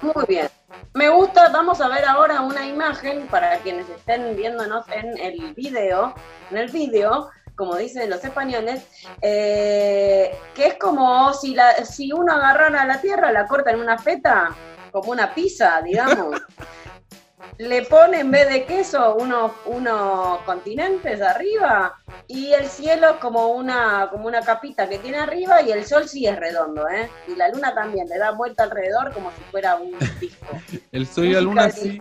Muy 0.00 0.24
bien. 0.26 0.48
Me 0.94 1.08
gusta, 1.10 1.48
vamos 1.50 1.80
a 1.80 1.88
ver 1.88 2.04
ahora 2.04 2.40
una 2.40 2.66
imagen 2.66 3.28
para 3.28 3.58
quienes 3.58 3.88
estén 3.88 4.34
viéndonos 4.34 4.84
en 4.88 5.16
el 5.18 5.54
video. 5.54 6.12
En 6.50 6.56
el 6.56 6.70
video, 6.70 7.30
como 7.54 7.76
dicen 7.76 8.10
los 8.10 8.24
españoles, 8.24 8.84
eh, 9.20 10.36
que 10.56 10.66
es 10.66 10.74
como 10.74 11.32
si, 11.34 11.54
la, 11.54 11.84
si 11.84 12.12
uno 12.12 12.32
agarrara 12.32 12.84
la 12.84 13.00
Tierra, 13.00 13.30
la 13.30 13.46
corta 13.46 13.70
en 13.70 13.80
una 13.80 13.96
feta 13.96 14.56
como 14.92 15.10
una 15.10 15.34
pizza, 15.34 15.80
digamos. 15.82 16.40
Le 17.58 17.82
pone 17.82 18.20
en 18.20 18.30
vez 18.30 18.48
de 18.48 18.64
queso 18.64 19.16
unos, 19.16 19.52
unos 19.66 20.38
continentes 20.42 21.20
arriba 21.20 21.94
y 22.26 22.52
el 22.52 22.66
cielo 22.66 23.18
como 23.20 23.48
una, 23.48 24.08
como 24.10 24.26
una 24.26 24.40
capita 24.40 24.88
que 24.88 24.98
tiene 24.98 25.18
arriba 25.18 25.60
y 25.60 25.70
el 25.70 25.84
sol 25.84 26.08
sí 26.08 26.26
es 26.26 26.38
redondo, 26.38 26.88
¿eh? 26.88 27.10
Y 27.28 27.34
la 27.34 27.48
luna 27.48 27.74
también, 27.74 28.08
le 28.08 28.16
da 28.16 28.30
vuelta 28.30 28.62
alrededor 28.62 29.12
como 29.12 29.30
si 29.32 29.42
fuera 29.50 29.76
un 29.76 29.94
disco. 30.20 30.46
el 30.92 31.06
sol 31.06 31.26
y 31.26 31.32
la 31.34 31.40
luna 31.40 31.70
sí. 31.70 32.00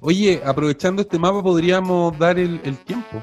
Oye, 0.00 0.42
aprovechando 0.44 1.02
este 1.02 1.18
mapa 1.18 1.42
podríamos 1.42 2.18
dar 2.18 2.38
el, 2.38 2.60
tiempo. 2.84 3.22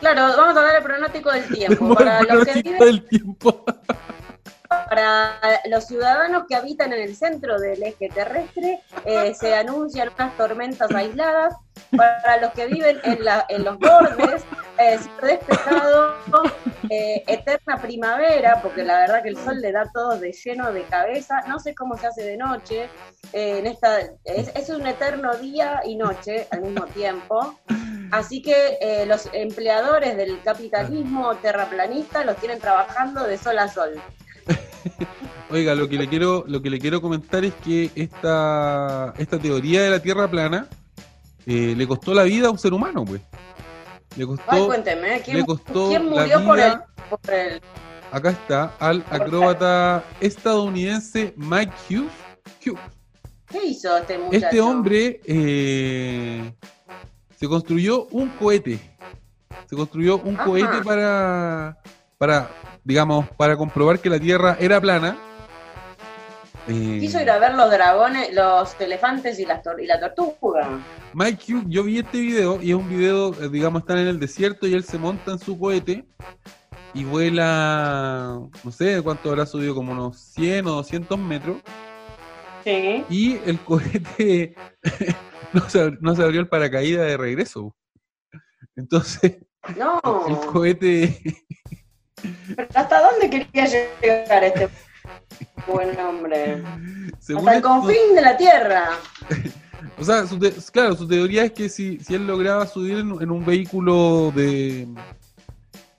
Claro, 0.00 0.36
vamos 0.36 0.56
a 0.56 0.62
dar 0.62 0.76
el 0.76 0.82
pronóstico 0.82 1.32
del 1.32 1.48
tiempo. 1.48 1.94
Para 1.94 2.22
los 2.22 2.44
que 2.46 2.62
del 2.62 3.08
tiempo 3.08 3.64
para 4.92 5.40
los 5.70 5.86
ciudadanos 5.86 6.44
que 6.46 6.54
habitan 6.54 6.92
en 6.92 7.00
el 7.00 7.16
centro 7.16 7.58
del 7.58 7.82
eje 7.82 8.10
terrestre 8.10 8.80
eh, 9.06 9.32
se 9.34 9.54
anuncian 9.54 10.10
unas 10.14 10.36
tormentas 10.36 10.94
aisladas. 10.94 11.54
Para 11.96 12.36
los 12.38 12.52
que 12.52 12.66
viven 12.66 13.00
en, 13.02 13.24
la, 13.24 13.46
en 13.48 13.64
los 13.64 13.78
bordes, 13.78 14.44
eh, 14.78 14.98
despejado, 15.22 16.14
eh, 16.90 17.22
eterna 17.26 17.80
primavera, 17.80 18.60
porque 18.62 18.84
la 18.84 19.00
verdad 19.00 19.22
que 19.22 19.30
el 19.30 19.36
sol 19.38 19.60
le 19.60 19.72
da 19.72 19.90
todo 19.92 20.18
de 20.18 20.32
lleno 20.32 20.70
de 20.72 20.82
cabeza. 20.82 21.42
No 21.48 21.58
sé 21.58 21.74
cómo 21.74 21.96
se 21.96 22.08
hace 22.08 22.24
de 22.24 22.36
noche. 22.36 22.90
en 23.32 23.66
esta, 23.66 24.00
es, 24.24 24.68
un 24.68 24.86
eterno 24.86 25.34
día 25.36 25.80
y 25.84 25.96
noche 25.96 26.46
al 26.50 26.60
mismo 26.60 26.84
tiempo. 26.86 27.58
Así 28.10 28.42
que 28.42 29.04
los 29.06 29.30
empleadores 29.32 30.18
del 30.18 30.42
capitalismo 30.42 31.34
terraplanista 31.36 32.24
los 32.24 32.36
tienen 32.36 32.60
trabajando 32.60 33.24
de 33.24 33.38
sol 33.38 33.58
a 33.58 33.68
sol. 33.68 34.00
Oiga, 35.50 35.74
lo 35.74 35.88
que 35.88 35.96
le 35.96 36.08
quiero, 36.08 36.44
lo 36.46 36.62
que 36.62 36.70
le 36.70 36.78
quiero 36.78 37.00
comentar 37.00 37.44
es 37.44 37.54
que 37.54 37.90
esta, 37.94 39.12
esta 39.18 39.38
teoría 39.38 39.82
de 39.82 39.90
la 39.90 40.00
Tierra 40.00 40.30
plana 40.30 40.68
eh, 41.46 41.74
le 41.76 41.86
costó 41.86 42.14
la 42.14 42.22
vida 42.24 42.48
a 42.48 42.50
un 42.50 42.58
ser 42.58 42.72
humano, 42.72 43.04
pues. 43.04 43.20
Le 44.16 44.26
costó, 44.26 44.44
Ay, 44.48 44.66
cuénteme, 44.66 45.22
¿quién, 45.22 45.44
murió 46.04 46.44
por, 46.44 46.58
el, 47.30 47.60
Acá 48.10 48.30
está, 48.30 48.74
al 48.78 49.04
acróbata 49.10 50.04
estadounidense 50.20 51.32
Mike 51.36 51.72
Hughes. 51.88 52.12
¿Qué 53.48 53.66
hizo 53.66 53.96
este 53.96 54.18
muchacho? 54.18 54.44
Este 54.44 54.60
hombre 54.60 55.20
eh, 55.24 56.52
se 57.38 57.48
construyó 57.48 58.06
un 58.06 58.28
cohete. 58.30 58.78
Se 59.66 59.76
construyó 59.76 60.18
un 60.18 60.36
cohete 60.36 60.82
para, 60.84 61.78
para 62.18 62.50
digamos, 62.84 63.28
para 63.36 63.56
comprobar 63.56 63.98
que 63.98 64.10
la 64.10 64.18
Tierra 64.18 64.56
era 64.60 64.80
plana. 64.80 65.16
Eh, 66.68 66.98
Quiso 67.00 67.20
ir 67.20 67.28
a 67.30 67.38
ver 67.38 67.54
los 67.54 67.70
dragones, 67.70 68.32
los 68.32 68.80
elefantes 68.80 69.38
y, 69.38 69.44
la 69.44 69.62
tortuga. 69.62 70.80
Mike 71.12 71.52
Hugh, 71.52 71.64
yo 71.68 71.82
vi 71.82 71.98
este 71.98 72.20
video 72.20 72.62
y 72.62 72.70
es 72.70 72.76
un 72.76 72.88
video, 72.88 73.34
eh, 73.42 73.48
digamos, 73.50 73.82
están 73.82 73.98
en 73.98 74.06
el 74.06 74.20
desierto 74.20 74.66
y 74.66 74.74
él 74.74 74.84
se 74.84 74.98
monta 74.98 75.32
en 75.32 75.38
su 75.38 75.58
cohete 75.58 76.04
y 76.94 77.04
vuela, 77.04 78.38
no 78.62 78.70
sé 78.70 79.02
cuánto 79.02 79.30
habrá 79.30 79.46
subido, 79.46 79.74
como 79.74 79.92
unos 79.92 80.18
100 80.18 80.66
o 80.66 80.70
200 80.72 81.18
metros. 81.18 81.56
Sí. 82.64 83.04
Y 83.10 83.38
el 83.44 83.58
cohete 83.60 84.54
no, 85.52 85.68
se, 85.68 85.90
no 86.00 86.14
se 86.14 86.22
abrió 86.22 86.40
el 86.40 86.48
paracaídas 86.48 87.06
de 87.06 87.16
regreso. 87.16 87.74
Entonces, 88.76 89.38
no. 89.76 90.00
el 90.28 90.36
cohete 90.46 91.20
¿Hasta 92.74 93.00
dónde 93.00 93.30
quería 93.30 93.66
llegar 94.00 94.44
este 94.44 94.68
buen 95.66 95.98
hombre? 95.98 96.62
Hasta 97.18 97.54
el 97.56 97.62
confín 97.62 98.14
de 98.14 98.20
la 98.20 98.36
Tierra. 98.36 98.90
O 99.98 100.04
sea, 100.04 100.24
claro, 100.72 100.96
su 100.96 101.06
teoría 101.06 101.44
es 101.44 101.52
que 101.52 101.68
si, 101.68 101.98
si 101.98 102.14
él 102.14 102.26
lograba 102.26 102.66
subir 102.66 102.98
en, 102.98 103.30
un 103.30 103.44
vehículo 103.44 104.32
de, 104.34 104.88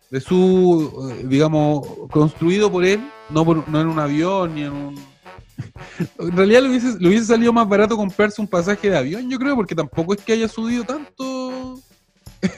de 0.09 0.19
su, 0.19 1.09
eh, 1.11 1.25
digamos, 1.25 1.87
construido 2.09 2.71
por 2.71 2.85
él, 2.85 2.99
no, 3.29 3.45
no 3.45 3.81
en 3.81 3.87
un 3.87 3.99
avión 3.99 4.55
ni 4.55 4.63
en 4.63 4.71
un... 4.73 4.95
En 6.19 6.35
realidad 6.35 6.63
le 6.63 6.69
hubiese, 6.69 6.99
le 6.99 7.07
hubiese 7.07 7.25
salido 7.25 7.53
más 7.53 7.67
barato 7.67 7.95
comprarse 7.95 8.41
un 8.41 8.47
pasaje 8.47 8.89
de 8.89 8.97
avión, 8.97 9.29
yo 9.29 9.37
creo, 9.37 9.55
porque 9.55 9.75
tampoco 9.75 10.13
es 10.13 10.21
que 10.21 10.33
haya 10.33 10.47
subido 10.47 10.83
tanto 10.83 11.32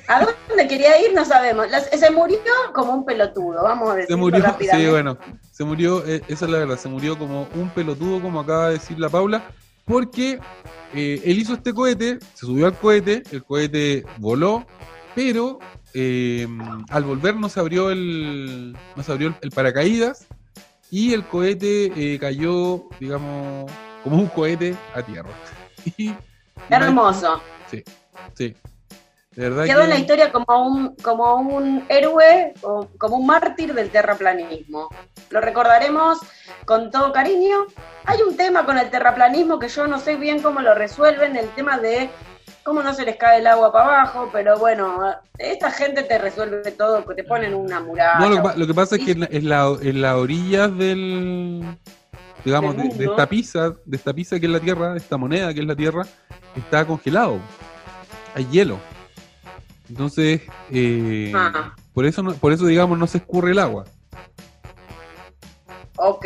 ¿A 0.08 0.26
dónde 0.26 0.68
quería 0.68 1.00
ir? 1.02 1.14
No 1.14 1.26
sabemos. 1.26 1.68
se 1.92 2.12
murió 2.12 2.40
como 2.74 2.94
un 2.94 3.06
pelotudo, 3.06 3.64
vamos 3.64 3.90
a 3.90 3.96
decirlo 3.96 4.16
se 4.16 4.22
murió. 4.22 4.56
Sí, 4.60 4.88
bueno, 4.88 5.18
se 5.52 5.64
murió, 5.64 6.06
eh, 6.06 6.22
esa 6.28 6.46
es 6.46 6.52
la 6.52 6.60
verdad, 6.60 6.78
se 6.78 6.90
murió 6.90 7.18
como 7.18 7.48
un 7.56 7.70
pelotudo, 7.70 8.22
como 8.22 8.40
acaba 8.40 8.68
de 8.68 8.74
decir 8.74 9.00
la 9.00 9.10
Paula, 9.10 9.44
porque 9.86 10.40
eh, 10.94 11.22
él 11.24 11.40
hizo 11.40 11.54
este 11.54 11.74
cohete, 11.74 12.20
se 12.34 12.46
subió 12.46 12.66
al 12.66 12.78
cohete, 12.78 13.24
el 13.32 13.44
cohete 13.44 14.06
voló, 14.18 14.66
pero 15.14 15.60
eh, 15.94 16.48
al 16.90 17.04
volver 17.04 17.36
no 17.36 17.50
se 17.50 17.60
abrió 17.60 17.92
el, 17.92 18.76
no 18.96 19.04
se 19.04 19.12
abrió 19.12 19.34
el, 19.42 19.52
paracaídas 19.52 20.28
y 20.90 21.14
el 21.14 21.26
cohete 21.26 22.18
cayó, 22.20 22.86
digamos, 23.00 23.72
como 24.04 24.18
un 24.18 24.28
cohete 24.28 24.76
a 24.94 25.02
tierra. 25.02 25.30
Hermoso. 26.70 27.42
Sí, 27.70 27.84
sí. 28.34 28.56
De 29.36 29.66
Quedó 29.66 29.82
en 29.82 29.90
la 29.90 29.98
historia 29.98 30.32
como 30.32 30.66
un, 30.66 30.96
como 30.96 31.36
un 31.36 31.86
héroe, 31.90 32.54
o 32.62 32.88
como 32.98 33.18
un 33.18 33.26
mártir 33.26 33.74
del 33.74 33.90
terraplanismo. 33.90 34.88
Lo 35.30 35.42
recordaremos 35.42 36.20
con 36.66 36.90
todo 36.90 37.12
cariño. 37.12 37.66
Hay 38.06 38.22
un 38.22 38.38
tema 38.38 38.66
con 38.66 38.78
el 38.78 38.90
terraplanismo 38.90 39.60
que 39.60 39.68
yo 39.68 39.88
no 39.88 40.00
sé 40.00 40.16
bien 40.16 40.42
cómo 40.42 40.62
lo 40.62 40.74
resuelven, 40.74 41.36
el 41.36 41.50
tema 41.50 41.78
de 41.78 42.10
cómo 42.64 42.82
no 42.82 42.94
se 42.94 43.04
les 43.04 43.18
cae 43.18 43.40
el 43.40 43.48
agua 43.48 43.72
para 43.72 43.86
abajo, 43.86 44.30
pero 44.32 44.58
bueno, 44.58 45.00
esta 45.38 45.70
gente 45.70 46.04
te 46.04 46.18
resuelve 46.18 46.72
todo, 46.72 47.04
te 47.04 47.24
ponen 47.24 47.54
una 47.54 47.80
muralla. 47.80 48.20
No, 48.20 48.54
lo, 48.56 48.68
que, 48.68 48.74
pasa 48.74 48.96
es 48.96 49.06
que 49.06 49.12
en 49.12 49.50
la, 49.50 49.76
en 49.82 50.02
la 50.02 50.18
orilla 50.18 50.68
del, 50.68 51.78
digamos, 52.44 52.76
de, 52.78 53.06
esta 53.06 53.28
pizza, 53.28 53.74
de 53.86 53.98
esta 53.98 54.14
pizza 54.14 54.40
que 54.40 54.46
es 54.46 54.52
la 54.52 54.60
Tierra, 54.60 54.94
de 54.94 54.98
esta 54.98 55.18
moneda 55.18 55.54
que 55.54 55.60
es 55.60 55.66
la 55.66 55.76
Tierra, 55.76 56.04
está 56.56 56.86
congelado. 56.86 57.40
Hay 58.34 58.48
hielo. 58.50 58.80
Entonces, 59.90 60.42
eh, 60.72 61.32
ah. 61.36 61.76
por 61.94 62.06
eso, 62.06 62.24
por 62.36 62.52
eso 62.52 62.66
digamos, 62.66 62.98
no 62.98 63.08
se 63.08 63.20
escurre 63.20 63.52
el 63.52 63.60
agua. 63.60 63.86
Ok, 65.98 66.26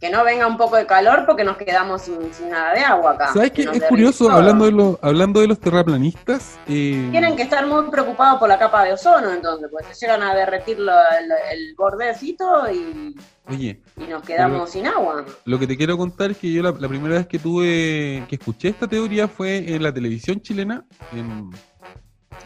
que 0.00 0.08
no 0.08 0.22
venga 0.22 0.46
un 0.46 0.56
poco 0.56 0.76
de 0.76 0.86
calor 0.86 1.24
porque 1.26 1.42
nos 1.42 1.56
quedamos 1.56 2.02
sin, 2.02 2.20
nada 2.48 2.74
de 2.74 2.80
agua 2.80 3.12
acá. 3.12 3.32
¿Sabes 3.32 3.50
qué? 3.50 3.62
Es 3.62 3.82
curioso, 3.82 4.30
hablando 4.30 4.66
de, 4.66 4.72
lo, 4.72 5.00
hablando 5.02 5.40
de 5.40 5.48
los 5.48 5.58
terraplanistas. 5.58 6.60
Eh... 6.68 7.08
Tienen 7.10 7.34
que 7.34 7.42
estar 7.42 7.66
muy 7.66 7.90
preocupados 7.90 8.38
por 8.38 8.48
la 8.48 8.56
capa 8.56 8.84
de 8.84 8.92
ozono, 8.92 9.32
entonces, 9.32 9.68
pues 9.70 9.84
se 9.90 10.06
llegan 10.06 10.22
a 10.22 10.32
derretir 10.32 10.78
el, 10.78 11.74
bordecito 11.76 12.70
y, 12.70 13.16
y 13.50 13.76
nos 14.08 14.22
quedamos 14.22 14.70
sin 14.70 14.86
agua. 14.86 15.24
Lo 15.44 15.58
que 15.58 15.66
te 15.66 15.76
quiero 15.76 15.98
contar 15.98 16.30
es 16.30 16.38
que 16.38 16.52
yo 16.52 16.62
la, 16.62 16.72
primera 16.72 17.16
vez 17.16 17.26
que 17.26 17.40
tuve, 17.40 18.24
que 18.28 18.36
escuché 18.36 18.68
esta 18.68 18.86
teoría 18.86 19.26
fue 19.26 19.74
en 19.74 19.82
la 19.82 19.92
televisión 19.92 20.40
chilena, 20.40 20.84
en, 21.12 21.50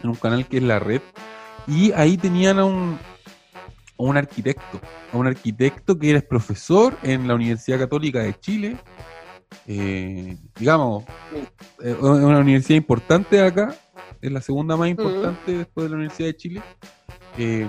en 0.03 0.09
un 0.09 0.15
canal 0.15 0.45
que 0.47 0.57
es 0.57 0.63
La 0.63 0.79
Red, 0.79 1.01
y 1.67 1.91
ahí 1.93 2.17
tenían 2.17 2.59
a 2.59 2.65
un, 2.65 2.97
un 3.97 4.17
arquitecto, 4.17 4.79
a 5.11 5.17
un 5.17 5.27
arquitecto 5.27 5.97
que 5.97 6.11
eres 6.11 6.23
profesor 6.23 6.97
en 7.03 7.27
la 7.27 7.35
Universidad 7.35 7.79
Católica 7.79 8.19
de 8.19 8.39
Chile, 8.39 8.77
eh, 9.67 10.37
digamos, 10.57 11.05
eh, 11.81 11.95
una 11.99 12.39
universidad 12.39 12.77
importante 12.77 13.41
acá, 13.41 13.75
es 14.21 14.31
la 14.31 14.41
segunda 14.41 14.75
más 14.75 14.89
importante 14.89 15.57
después 15.57 15.85
de 15.85 15.89
la 15.89 15.95
Universidad 15.95 16.27
de 16.29 16.37
Chile. 16.37 16.61
Eh, 17.37 17.67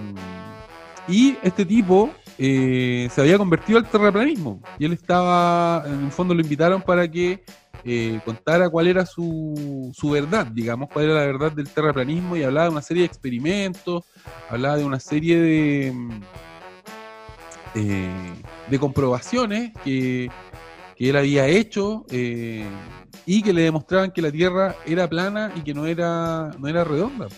y 1.08 1.36
este 1.42 1.64
tipo 1.64 2.10
se 2.38 3.10
había 3.16 3.38
convertido 3.38 3.78
al 3.78 3.88
terraplanismo 3.88 4.60
y 4.78 4.84
él 4.84 4.92
estaba, 4.92 5.82
en 5.86 6.04
el 6.04 6.12
fondo 6.12 6.34
lo 6.34 6.40
invitaron 6.42 6.82
para 6.82 7.10
que 7.10 7.42
eh, 7.88 8.20
contara 8.24 8.68
cuál 8.68 8.88
era 8.88 9.06
su, 9.06 9.92
su 9.94 10.10
verdad, 10.10 10.48
digamos, 10.48 10.88
cuál 10.92 11.04
era 11.04 11.14
la 11.14 11.26
verdad 11.26 11.52
del 11.52 11.68
terraplanismo 11.68 12.36
y 12.36 12.42
hablaba 12.42 12.66
de 12.66 12.72
una 12.72 12.82
serie 12.82 13.02
de 13.02 13.06
experimentos, 13.06 14.02
hablaba 14.50 14.76
de 14.76 14.84
una 14.84 14.98
serie 14.98 15.38
de, 15.38 15.92
mm, 15.92 16.20
eh, 17.76 18.34
de 18.68 18.78
comprobaciones 18.80 19.72
que, 19.84 20.28
que, 20.96 21.10
él 21.10 21.16
había 21.16 21.46
hecho 21.46 22.04
eh, 22.10 22.66
y 23.24 23.40
que 23.42 23.52
le 23.52 23.62
demostraban 23.62 24.10
que 24.10 24.20
la 24.20 24.32
Tierra 24.32 24.74
era 24.84 25.08
plana 25.08 25.52
y 25.54 25.60
que 25.60 25.72
no 25.72 25.86
era, 25.86 26.50
no 26.58 26.66
era 26.66 26.82
redonda. 26.82 27.28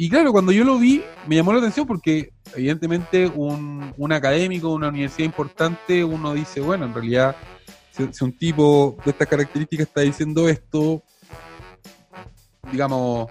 Y 0.00 0.08
claro, 0.08 0.30
cuando 0.30 0.52
yo 0.52 0.62
lo 0.64 0.78
vi, 0.78 1.02
me 1.26 1.34
llamó 1.34 1.52
la 1.52 1.58
atención 1.58 1.84
porque 1.84 2.32
evidentemente 2.54 3.26
un, 3.26 3.92
un 3.96 4.12
académico 4.12 4.68
de 4.68 4.74
una 4.74 4.88
universidad 4.88 5.26
importante, 5.26 6.04
uno 6.04 6.34
dice, 6.34 6.60
bueno, 6.60 6.86
en 6.86 6.94
realidad 6.94 7.34
si, 8.12 8.24
un 8.24 8.32
tipo 8.32 8.96
de 9.04 9.10
estas 9.10 9.26
características 9.26 9.88
está 9.88 10.02
diciendo 10.02 10.48
esto, 10.48 11.02
digamos, 12.70 13.28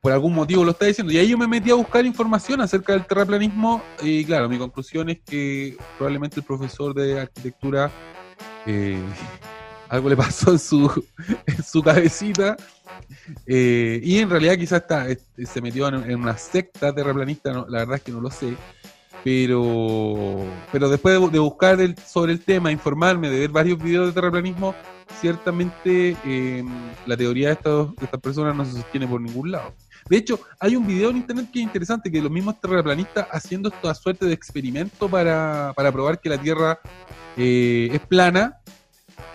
por 0.00 0.10
algún 0.10 0.34
motivo 0.34 0.64
lo 0.64 0.72
está 0.72 0.86
diciendo. 0.86 1.12
Y 1.12 1.18
ahí 1.18 1.28
yo 1.28 1.38
me 1.38 1.46
metí 1.46 1.70
a 1.70 1.74
buscar 1.74 2.04
información 2.04 2.60
acerca 2.60 2.92
del 2.92 3.06
terraplanismo 3.06 3.80
y 4.02 4.24
claro, 4.24 4.48
mi 4.48 4.58
conclusión 4.58 5.10
es 5.10 5.20
que 5.20 5.76
probablemente 5.96 6.40
el 6.40 6.46
profesor 6.46 6.92
de 6.92 7.20
arquitectura 7.20 7.90
eh, 8.66 8.98
algo 9.90 10.08
le 10.08 10.16
pasó 10.16 10.52
en 10.52 10.58
su, 10.58 11.04
en 11.46 11.62
su 11.62 11.82
cabecita 11.82 12.56
eh, 13.46 14.00
y 14.02 14.18
en 14.18 14.30
realidad 14.30 14.56
quizás 14.56 14.82
está, 14.82 15.06
se 15.44 15.60
metió 15.60 15.88
en, 15.88 16.14
una 16.14 16.38
secta 16.38 16.94
terraplanista, 16.94 17.52
la 17.68 17.80
verdad 17.80 17.96
es 17.96 18.02
que 18.02 18.12
no 18.12 18.20
lo 18.20 18.30
sé 18.30 18.56
pero 19.22 20.46
pero 20.72 20.88
después 20.88 21.32
de, 21.32 21.38
buscar 21.38 21.78
sobre 22.06 22.32
el 22.32 22.40
tema, 22.40 22.72
informarme, 22.72 23.28
de 23.28 23.40
ver 23.40 23.50
varios 23.50 23.82
videos 23.82 24.06
de 24.06 24.12
terraplanismo, 24.12 24.74
ciertamente 25.20 26.16
em, 26.24 26.68
la 27.06 27.16
teoría 27.16 27.48
de, 27.48 27.54
estos, 27.54 27.94
de 27.96 28.04
estas 28.04 28.20
personas 28.20 28.56
no 28.56 28.64
se 28.64 28.72
sostiene 28.72 29.06
por 29.06 29.20
ningún 29.20 29.50
lado. 29.50 29.74
De 30.08 30.16
hecho, 30.16 30.40
hay 30.58 30.76
un 30.76 30.86
video 30.86 31.10
en 31.10 31.18
internet 31.18 31.50
que 31.52 31.58
es 31.58 31.64
interesante, 31.64 32.10
que 32.10 32.22
los 32.22 32.30
mismos 32.30 32.60
terraplanistas 32.60 33.26
haciendo 33.30 33.68
esta 33.68 33.94
suerte 33.94 34.24
de 34.24 34.32
experimento 34.32 35.08
para, 35.08 35.72
para 35.76 35.92
probar 35.92 36.20
que 36.20 36.30
la 36.30 36.38
Tierra 36.38 36.80
eh, 37.36 37.90
es 37.92 38.00
plana, 38.00 38.59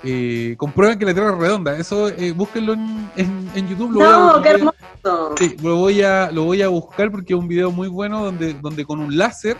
eh, 0.03 0.55
comprueban 0.57 0.99
que 0.99 1.05
la 1.05 1.13
Tierra 1.13 1.31
es 1.31 1.37
redonda. 1.37 1.77
Eso 1.77 2.09
eh, 2.09 2.31
búsquenlo 2.31 2.73
en, 2.73 3.09
en, 3.55 3.67
YouTube. 3.67 3.91
Lo 3.91 3.99
no, 3.99 4.31
voy 4.31 4.39
a, 4.39 4.43
qué 4.43 4.49
hermoso. 4.49 5.35
Sí, 5.37 5.55
lo 5.61 5.77
voy 5.77 6.01
a, 6.01 6.31
lo 6.31 6.43
voy 6.43 6.61
a 6.61 6.67
buscar 6.67 7.11
porque 7.11 7.33
es 7.33 7.39
un 7.39 7.47
video 7.47 7.71
muy 7.71 7.87
bueno 7.87 8.23
donde, 8.23 8.53
donde 8.53 8.85
con 8.85 8.99
un 8.99 9.17
láser, 9.17 9.57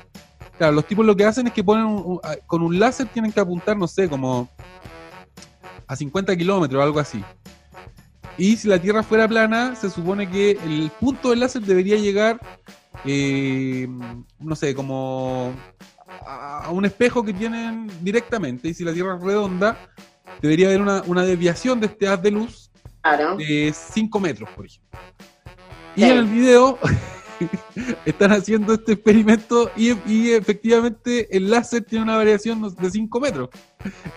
claro, 0.58 0.74
los 0.74 0.86
tipos 0.86 1.06
lo 1.06 1.16
que 1.16 1.26
hacen 1.26 1.48
es 1.48 1.54
que 1.54 1.64
ponen 1.64 2.20
con 2.46 2.62
un 2.62 2.80
láser 2.80 3.08
tienen 3.08 3.32
que 3.32 3.40
apuntar, 3.40 3.78
no 3.78 3.88
sé, 3.88 4.10
como 4.10 4.50
a 5.88 5.96
50 5.96 6.36
kilómetros 6.36 6.80
o 6.80 6.84
algo 6.84 7.00
así. 7.00 7.24
Y 8.38 8.58
si 8.58 8.68
la 8.68 8.80
Tierra 8.80 9.02
fuera 9.02 9.28
plana, 9.28 9.76
se 9.76 9.90
supone 9.90 10.30
que 10.30 10.52
el 10.52 10.92
punto 11.00 11.30
del 11.30 11.40
láser 11.40 11.62
debería 11.62 11.98
llegar, 11.98 12.40
eh, 13.06 13.88
no 14.40 14.56
sé, 14.56 14.76
como 14.76 15.54
a 16.26 16.70
un 16.72 16.86
espejo 16.86 17.24
que 17.24 17.34
tienen 17.34 17.90
directamente. 18.02 18.68
Y 18.68 18.74
si 18.74 18.84
la 18.84 18.94
Tierra 18.94 19.16
es 19.16 19.24
redonda, 19.24 19.78
debería 20.42 20.68
haber 20.68 20.82
una, 20.82 21.24
desviación 21.24 21.80
de 21.80 21.88
este 21.88 22.08
haz 22.08 22.22
de 22.22 22.32
luz 22.32 22.72
de 23.38 23.74
5 23.74 24.20
metros, 24.20 24.50
por 24.56 24.66
ejemplo. 24.66 25.00
Y 25.96 26.04
en 26.04 26.18
el 26.18 26.26
video 26.26 26.78
están 28.06 28.32
haciendo 28.32 28.74
este 28.74 28.94
experimento 28.94 29.72
y, 29.76 30.32
efectivamente 30.32 31.36
el 31.36 31.50
láser 31.50 31.84
tiene 31.84 32.04
una 32.04 32.18
variación 32.18 32.76
de 32.76 32.90
5 32.90 33.20
metros. 33.20 33.50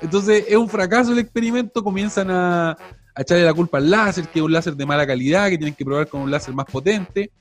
Entonces 0.01 0.45
es 0.49 0.57
un 0.57 0.69
fracaso 0.69 1.13
el 1.13 1.19
experimento, 1.19 1.83
comienzan 1.83 2.31
a, 2.31 2.77
echarle 3.17 3.45
la 3.45 3.55
culpa 3.55 3.79
al 3.79 3.91
láser, 3.91 4.29
que 4.29 4.39
es 4.39 4.45
un 4.45 4.53
láser 4.53 4.75
de 4.75 4.87
mala 4.87 5.07
calidad, 5.07 5.49
que 5.49 5.59
tienen 5.59 5.75
que 5.75 5.85
probar 5.85 6.07
con 6.07 6.21
un 6.21 6.31
láser 6.31 6.55
más 6.55 6.67
potente. 6.67 7.33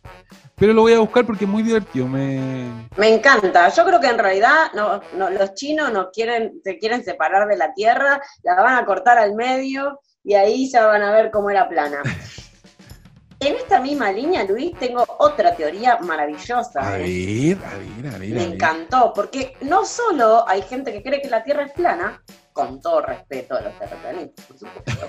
Pero 0.55 0.73
lo 0.73 0.81
voy 0.81 0.93
a 0.93 0.99
buscar 0.99 1.23
porque 1.23 1.45
es 1.45 1.51
muy 1.51 1.61
divertido. 1.61 2.07
Me, 2.07 2.87
me 2.97 3.13
encanta. 3.13 3.69
Yo 3.69 3.85
creo 3.85 3.99
que 3.99 4.07
en 4.07 4.17
realidad 4.17 4.71
los 5.13 5.53
chinos 5.53 5.93
no 5.93 6.09
quieren, 6.09 6.59
se 6.63 6.79
quieren 6.79 7.03
separar 7.03 7.47
de 7.47 7.57
la 7.57 7.73
Tierra, 7.75 8.19
la 8.41 8.55
van 8.55 8.75
a 8.75 8.85
cortar 8.85 9.19
al 9.19 9.35
medio 9.35 9.99
y 10.23 10.33
ahí 10.33 10.69
ya 10.69 10.87
van 10.87 11.03
a 11.03 11.11
ver 11.11 11.29
cómo 11.29 11.51
era 11.51 11.69
plana. 11.69 12.01
En 13.39 13.55
esta 13.55 13.79
misma 13.79 14.11
línea, 14.11 14.43
Luis, 14.45 14.71
tengo 14.79 15.05
otra 15.19 15.55
teoría 15.55 15.97
maravillosa. 15.99 16.79
A 16.81 16.99
¿eh? 16.99 17.55
ver, 17.55 17.57
a 17.65 17.77
ver, 17.77 18.15
a 18.15 18.17
ver. 18.17 18.29
Me 18.29 18.43
encantó, 18.43 19.13
porque 19.13 19.55
no 19.61 19.85
solo 19.85 20.47
hay 20.47 20.63
gente 20.63 20.91
que 20.91 21.03
cree 21.03 21.21
que 21.21 21.29
la 21.29 21.43
Tierra 21.43 21.65
es 21.65 21.71
plana, 21.73 22.23
con 22.51 22.81
todo 22.81 23.01
respeto 23.01 23.55
a 23.55 23.61
los 23.61 23.77
terraplanistas, 23.77 24.45
por 24.45 24.57
supuesto, 24.57 25.07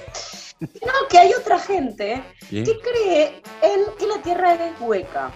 sino 0.59 0.93
que 1.09 1.19
hay 1.19 1.33
otra 1.33 1.59
gente 1.59 2.23
que 2.51 2.79
cree 2.81 3.43
en 3.63 3.97
que 3.99 4.07
la 4.07 4.21
Tierra 4.23 4.53
es 4.53 4.79
hueca. 4.79 5.33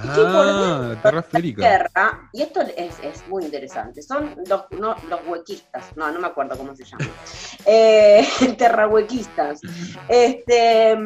Ah, 0.00 0.94
Tierra 1.02 1.20
esférica. 1.20 2.28
y 2.32 2.42
esto 2.42 2.60
es, 2.76 3.26
muy 3.28 3.44
interesante, 3.44 4.00
son 4.02 4.36
los, 4.46 4.64
los 4.70 5.20
huequistas, 5.26 5.96
no, 5.96 6.10
no 6.12 6.20
me 6.20 6.28
acuerdo 6.28 6.56
cómo 6.56 6.74
se 6.76 6.84
llama, 6.84 7.04
eh, 7.66 8.26
terrahuequistas, 8.58 9.60
este, 10.08 10.96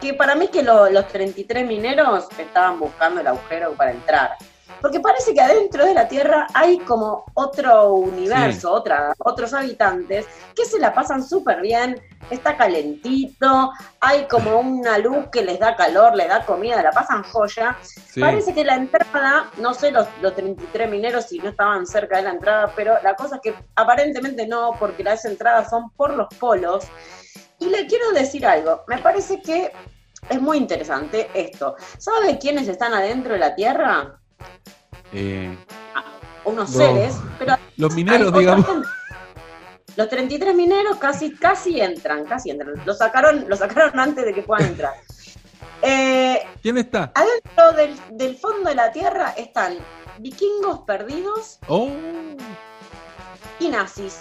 que 0.00 0.14
para 0.14 0.34
mí 0.34 0.48
que 0.48 0.62
los 0.62 1.08
33 1.08 1.66
mineros 1.66 2.28
estaban 2.38 2.78
buscando 2.78 3.20
el 3.20 3.26
agujero 3.26 3.72
para 3.72 3.92
entrar. 3.92 4.32
Porque 4.80 5.00
parece 5.00 5.32
que 5.32 5.40
adentro 5.40 5.84
de 5.84 5.94
la 5.94 6.08
Tierra 6.08 6.46
hay 6.54 6.78
como 6.80 7.24
otro 7.34 7.94
universo, 7.94 8.72
otra, 8.72 9.14
otros 9.18 9.54
habitantes 9.54 10.26
que 10.54 10.64
se 10.64 10.78
la 10.78 10.92
pasan 10.92 11.22
súper 11.22 11.60
bien, 11.60 12.00
está 12.30 12.56
calentito, 12.56 13.70
hay 14.00 14.26
como 14.26 14.58
una 14.58 14.98
luz 14.98 15.28
que 15.32 15.42
les 15.42 15.58
da 15.58 15.76
calor, 15.76 16.14
les 16.14 16.28
da 16.28 16.44
comida, 16.44 16.82
la 16.82 16.90
pasan 16.90 17.22
joya. 17.22 17.76
Parece 18.18 18.54
que 18.54 18.64
la 18.64 18.76
entrada, 18.76 19.50
no 19.58 19.74
sé 19.74 19.90
los, 19.90 20.06
los 20.20 20.34
33 20.34 20.90
mineros 20.90 21.26
si 21.26 21.38
no 21.38 21.50
estaban 21.50 21.86
cerca 21.86 22.18
de 22.18 22.24
la 22.24 22.30
entrada, 22.30 22.72
pero 22.76 22.94
la 23.02 23.14
cosa 23.14 23.36
es 23.36 23.42
que 23.42 23.54
aparentemente 23.76 24.46
no, 24.46 24.72
porque 24.78 25.02
las 25.02 25.24
entradas 25.24 25.70
son 25.70 25.90
por 25.90 26.14
los 26.14 26.28
polos. 26.38 26.84
Y 27.58 27.66
le 27.66 27.86
quiero 27.86 28.10
decir 28.12 28.46
algo, 28.46 28.82
me 28.88 28.98
parece 28.98 29.40
que 29.40 29.72
es 30.28 30.40
muy 30.40 30.58
interesante 30.58 31.30
esto. 31.34 31.76
¿Sabe 31.98 32.38
quiénes 32.38 32.68
están 32.68 32.94
adentro 32.94 33.34
de 33.34 33.38
la 33.38 33.54
Tierra? 33.54 34.20
Eh, 35.12 35.56
unos 36.44 36.70
No. 36.70 36.76
seres, 36.78 37.14
pero 37.38 37.56
Los 37.76 37.94
mineros, 37.94 38.36
digamos. 38.36 38.66
gente. 38.66 38.88
Los 39.96 40.08
33 40.08 40.54
mineros 40.56 40.96
casi, 40.98 41.34
casi 41.36 41.80
entran, 41.80 42.24
casi 42.24 42.50
entran. 42.50 42.74
Los 42.84 42.98
sacaron, 42.98 43.44
los 43.48 43.60
sacaron 43.60 43.98
antes 44.00 44.24
de 44.24 44.34
que 44.34 44.42
puedan 44.42 44.66
entrar. 44.68 44.92
Eh, 45.86 46.42
¿Quién 46.62 46.78
está? 46.78 47.12
adentro 47.14 47.72
del, 47.72 47.94
del 48.16 48.36
fondo 48.38 48.70
de 48.70 48.74
la 48.74 48.90
Tierra 48.90 49.34
están 49.36 49.76
vikingos 50.18 50.80
perdidos 50.86 51.58
Oh, 51.68 51.90
y 53.58 53.68
nazis. 53.68 54.20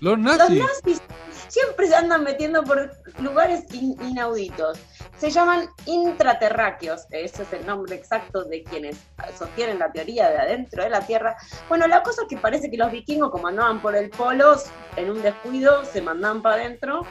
los 0.00 0.18
Los 0.18 0.38
nazis. 0.38 0.58
nazis 0.64 1.02
siempre 1.48 1.88
se 1.88 1.94
andan 1.94 2.24
metiendo 2.24 2.64
por 2.64 2.90
lugares 3.20 3.64
in- 3.74 3.96
inauditos. 4.02 4.78
Se 5.18 5.30
llaman 5.30 5.68
intraterráqueos, 5.86 7.06
ese 7.10 7.42
es 7.42 7.52
el 7.52 7.66
nombre 7.66 7.96
exacto 7.96 8.44
de 8.44 8.62
quienes 8.62 8.96
sostienen 9.36 9.80
la 9.80 9.90
teoría 9.90 10.30
de 10.30 10.38
adentro 10.38 10.84
de 10.84 10.90
la 10.90 11.00
Tierra. 11.00 11.36
Bueno, 11.68 11.88
la 11.88 12.04
cosa 12.04 12.22
es 12.22 12.28
que 12.28 12.36
parece 12.36 12.70
que 12.70 12.76
los 12.76 12.92
vikingos, 12.92 13.30
como 13.32 13.48
andaban 13.48 13.82
por 13.82 13.96
el 13.96 14.10
polo, 14.10 14.56
en 14.94 15.10
un 15.10 15.20
descuido 15.20 15.84
se 15.84 16.02
mandaban 16.02 16.40
para 16.40 16.56
adentro 16.62 17.02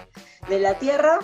de 0.47 0.59
la 0.59 0.75
Tierra, 0.75 1.19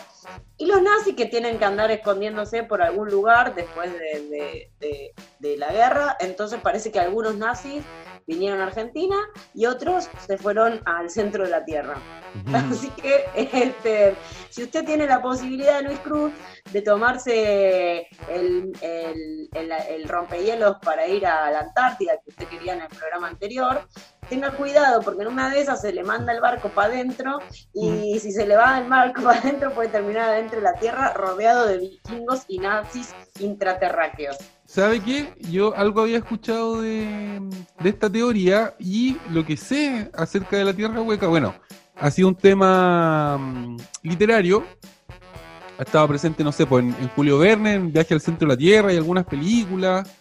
y 0.58 0.66
los 0.66 0.82
nazis 0.82 1.16
que 1.16 1.26
tienen 1.26 1.58
que 1.58 1.64
andar 1.66 1.90
escondiéndose 1.90 2.64
por 2.64 2.82
algún 2.82 3.10
lugar 3.10 3.56
después 3.56 3.92
de, 3.94 4.00
de- 4.30 4.72
de- 4.80 5.14
de 5.40 5.58
la 5.58 5.72
guerra, 5.72 6.18
entonces 6.20 6.60
parece 6.62 6.92
que 6.92 7.00
algunos 7.00 7.36
nazis 7.36 7.82
vinieron 8.28 8.62
a 8.62 8.66
Argentina 8.68 9.16
y 9.54 9.66
otros 9.66 10.10
se 10.26 10.38
fueron 10.38 10.82
al 10.86 11.10
centro 11.10 11.44
de 11.44 11.50
la 11.50 11.64
Tierra. 11.66 11.96
Así 12.54 12.90
que 12.92 13.26
este, 13.36 14.16
si 14.50 14.64
usted 14.64 14.84
tiene 14.86 15.06
la 15.06 15.22
posibilidad, 15.22 15.82
Luis 15.84 16.00
Cruz, 16.00 16.32
de 16.72 16.82
tomarse 16.82 18.08
el, 18.30 18.72
el, 18.82 19.50
el- 19.54 19.72
el 19.72 20.08
rompehielos 20.10 20.78
para 20.84 21.08
ir 21.08 21.26
a 21.28 21.52
la 21.52 21.60
Antártida, 21.60 22.14
que 22.24 22.30
usted 22.32 22.48
quería 22.48 22.74
en 22.74 22.82
el 22.82 22.88
programa 22.88 23.28
anterior, 23.28 23.88
tenga 24.30 24.52
cuidado, 24.52 25.02
porque 25.02 25.22
en 25.24 25.28
una 25.28 25.50
de 25.50 25.62
esas 25.62 25.82
se 25.82 25.94
le 25.94 26.04
manda 26.04 26.32
el 26.34 26.42
barco 26.42 26.70
para 26.70 26.88
adentro 26.94 27.40
y 27.74 28.18
si 28.20 28.32
se 28.32 28.48
le 28.48 28.56
va 28.56 28.80
el 28.80 28.90
barco 28.90 29.22
para 29.22 29.40
adentro 29.40 29.72
puede 29.74 29.90
terminar 29.90 30.30
adentro 30.30 30.58
de 30.58 30.64
la 30.64 30.74
Tierra 30.76 31.14
rodeado 31.14 31.68
de 31.68 31.78
vikingos 31.78 32.44
y 32.48 32.60
nazis 32.60 33.14
intraterráqueos. 33.40 34.38
¿Sabe 34.74 35.02
qué? 35.02 35.32
Yo 35.52 35.76
algo 35.76 36.02
había 36.02 36.18
escuchado 36.18 36.82
de, 36.82 37.40
de 37.80 37.90
esta 37.90 38.10
teoría 38.10 38.74
y 38.80 39.18
lo 39.30 39.46
que 39.46 39.56
sé 39.56 40.10
acerca 40.16 40.58
de 40.58 40.66
la 40.66 40.74
Tierra 40.74 41.00
Hueca, 41.00 41.28
bueno, 41.28 41.54
ha 41.96 42.10
sido 42.10 42.30
un 42.30 42.34
tema 42.34 43.38
mm, 43.38 43.78
literario. 44.02 44.64
Ha 45.78 45.84
estado 45.84 46.08
presente, 46.08 46.44
no 46.44 46.52
sé, 46.52 46.66
pues 46.66 46.84
en, 46.84 47.08
Julio 47.10 47.38
Verne, 47.38 47.76
en 47.76 47.94
Viaje 47.94 48.16
al 48.16 48.22
Centro 48.22 48.48
de 48.48 48.56
la 48.56 48.58
Tierra 48.58 48.92
y 48.92 48.98
algunas 48.98 49.28
películas. 49.28 50.12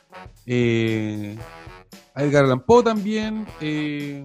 Eh, 0.45 1.35
Edgar 2.15 2.45
Allan 2.45 2.61
Poe 2.61 2.83
también. 2.83 3.47
eh, 3.59 4.23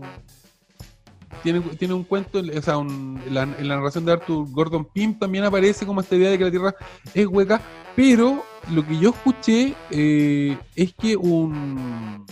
tiene, 1.43 1.61
tiene 1.61 1.93
un 1.93 2.03
cuento, 2.03 2.39
o 2.39 2.61
sea, 2.61 2.77
un- 2.77 3.21
en 3.25 3.33
la, 3.33 3.45
narración 3.45 4.05
de 4.05 4.13
Arthur 4.13 4.49
Gordon 4.51 4.85
Pym 4.85 5.17
también 5.17 5.43
aparece 5.43 5.85
como 5.85 6.01
esta 6.01 6.15
idea 6.15 6.31
de 6.31 6.37
que 6.37 6.43
la 6.45 6.51
Tierra 6.51 6.75
es 7.13 7.27
hueca, 7.27 7.61
pero 7.95 8.43
lo 8.71 8.85
que 8.85 8.97
yo 8.97 9.09
escuché 9.11 9.73
eh, 9.91 10.57
es 10.75 10.93
que 10.93 11.15
un, 11.15 12.25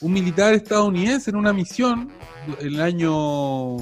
un 0.00 0.12
militar 0.12 0.54
estadounidense 0.54 1.30
en 1.30 1.36
una 1.36 1.52
misión 1.52 2.10
en 2.60 2.66
el 2.74 2.80
año 2.80 3.76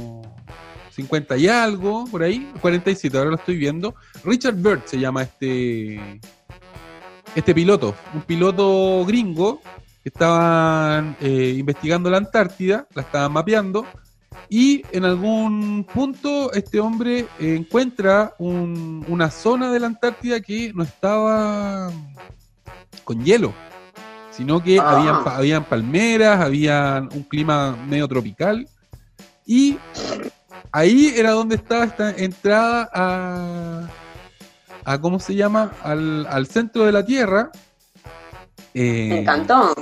50 0.90 1.37
y 1.37 1.49
algo, 1.49 2.05
por 2.07 2.23
ahí, 2.23 2.51
47, 2.61 3.16
ahora 3.18 3.31
lo 3.31 3.37
estoy 3.37 3.57
viendo, 3.57 3.94
Richard 4.25 4.55
Byrd 4.55 4.83
se 4.85 4.99
llama 4.99 5.23
este, 5.23 6.20
este 7.35 7.55
piloto, 7.55 7.94
un 8.14 8.23
piloto 8.23 9.05
gringo 9.05 9.61
estaban 10.09 11.17
eh, 11.21 11.55
investigando 11.59 12.11
la 12.11 12.19
Antártida, 12.19 12.87
la 12.95 13.03
estaban 13.03 13.33
mapeando, 13.33 13.87
y 14.49 14.83
en 14.93 15.05
algún 15.05 15.85
punto 15.93 16.53
este 16.53 16.79
hombre 16.81 17.27
encuentra 17.38 18.35
un- 18.38 19.05
una 19.09 19.31
zona 19.31 19.73
de 19.73 19.81
la 19.81 19.87
Antártida 19.87 20.40
que 20.40 20.73
no 20.75 20.83
estaba 20.83 21.90
con 23.05 23.25
hielo, 23.25 23.53
sino 24.31 24.62
que 24.62 24.79
Ah. 24.79 25.23
habían 25.37 25.64
palmeras, 25.64 26.40
había 26.40 27.03
un 27.12 27.23
clima 27.23 27.77
medio 27.88 28.07
tropical, 28.09 28.67
y 29.47 29.79
ahí 30.73 31.12
era 31.17 31.31
donde 31.33 31.55
estaba 31.57 31.85
esta 31.85 32.11
entrada 32.11 32.88
a, 32.93 33.88
a 34.85 34.99
¿cómo 35.01 35.19
se 35.21 35.35
llama? 35.35 35.73
Al, 35.83 36.27
al 36.27 36.47
centro 36.47 36.85
de 36.85 36.93
la 36.93 37.05
Tierra. 37.05 37.51
Eh, 38.75 39.07
Me 39.09 39.21
encantó. 39.21 39.73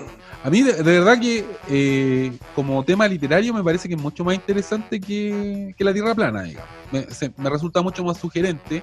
a 0.44 0.50
mí, 0.50 0.62
de, 0.62 0.74
de 0.74 0.83
verdad 0.83 1.18
que 1.18 1.44
eh, 1.70 2.33
como 2.55 2.85
tema 2.85 3.09
literario 3.09 3.55
me 3.55 3.64
parece 3.64 3.88
que 3.88 3.94
es 3.94 4.00
mucho 4.00 4.22
más 4.24 4.35
interesante 4.35 5.00
que, 5.00 5.74
que 5.76 5.85
la 5.85 5.92
Tierra 5.94 6.14
plana, 6.14 6.42
digamos. 6.42 6.68
Me, 6.92 7.02
se- 7.11 7.33
me 7.38 7.48
resulta 7.48 7.81
mucho 7.81 8.05
más 8.05 8.18
sugerente 8.18 8.83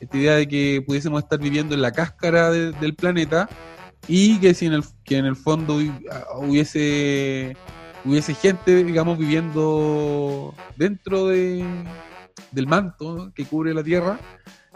esta 0.00 0.16
idea 0.16 0.34
de 0.36 0.46
que 0.46 0.82
pudiésemos 0.86 1.22
estar 1.22 1.38
viviendo 1.40 1.74
en 1.74 1.82
la 1.82 1.90
cáscara 1.92 2.50
de- 2.50 2.70
del 2.72 2.94
planeta 2.94 3.48
y 4.06 4.38
que 4.38 4.54
si 4.54 4.66
en 4.66 4.74
el, 4.74 4.84
que 5.04 5.16
en 5.18 5.26
el 5.26 5.34
fondo 5.36 5.80
hu- 5.80 6.00
hubiese, 6.36 7.56
hubiese 8.04 8.34
gente, 8.34 8.84
digamos, 8.84 9.18
viviendo 9.18 10.54
dentro 10.76 11.26
de, 11.26 11.64
del 12.52 12.66
manto 12.68 13.32
que 13.34 13.44
cubre 13.44 13.74
la 13.74 13.82
Tierra. 13.82 14.20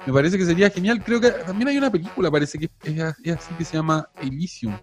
Me 0.06 0.12
parece 0.12 0.36
que 0.38 0.44
sería 0.44 0.68
genial. 0.70 1.02
Creo 1.04 1.20
que 1.20 1.30
también 1.30 1.68
hay 1.68 1.78
una 1.78 1.90
película, 1.90 2.30
parece 2.30 2.58
que 2.58 2.68
es, 2.84 3.14
es 3.24 3.36
así 3.36 3.54
que 3.56 3.64
se 3.64 3.76
llama 3.76 4.06
Elysium. 4.20 4.76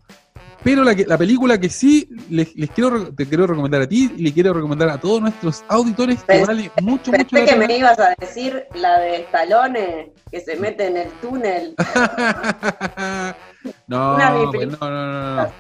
Pero 0.64 0.84
la, 0.84 0.94
que, 0.94 1.06
la 1.06 1.18
película 1.18 1.58
que 1.58 1.70
sí 1.70 2.10
les, 2.30 2.54
les 2.56 2.70
quiero 2.72 3.14
te 3.14 3.26
quiero 3.28 3.48
recomendar 3.48 3.82
a 3.82 3.88
ti 3.88 4.12
y 4.18 4.22
le 4.22 4.34
quiero 4.34 4.54
recomendar 4.54 4.90
a 4.90 5.00
todos 5.00 5.22
nuestros 5.22 5.64
auditores 5.70 6.22
que 6.24 6.34
Pensé- 6.34 6.48
vale 6.48 6.72
mucho, 6.82 7.12
mucho 7.12 7.30
Pensé 7.30 7.40
la 7.40 7.46
que 7.46 7.52
pena. 7.54 7.68
me 7.68 7.78
ibas 7.78 7.98
a 8.00 8.14
decir 8.20 8.66
la 8.74 9.00
de 9.00 9.16
Stallone, 9.22 10.14
que 10.30 10.42
se 10.42 10.58
mete 10.58 10.88
en 10.88 10.98
el 10.98 11.08
túnel. 11.22 11.76
pues, 11.78 13.76
no, 13.88 14.18
no, 14.18 14.52
no, 14.52 14.80
no, 14.80 15.36
no. 15.46 15.54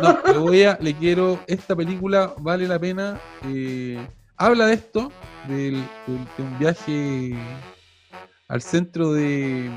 No, 0.00 0.18
le 0.32 0.38
voy 0.38 0.62
a, 0.64 0.78
le 0.80 0.94
quiero, 0.94 1.38
esta 1.46 1.76
película 1.76 2.34
vale 2.38 2.66
la 2.66 2.78
pena. 2.78 3.20
eh, 3.46 4.04
habla 4.36 4.66
de 4.66 4.74
esto, 4.74 5.12
del, 5.48 5.84
del- 6.06 6.28
de 6.36 6.42
un 6.42 6.58
viaje 6.58 7.34
al 8.48 8.62
centro 8.62 9.12
de, 9.12 9.70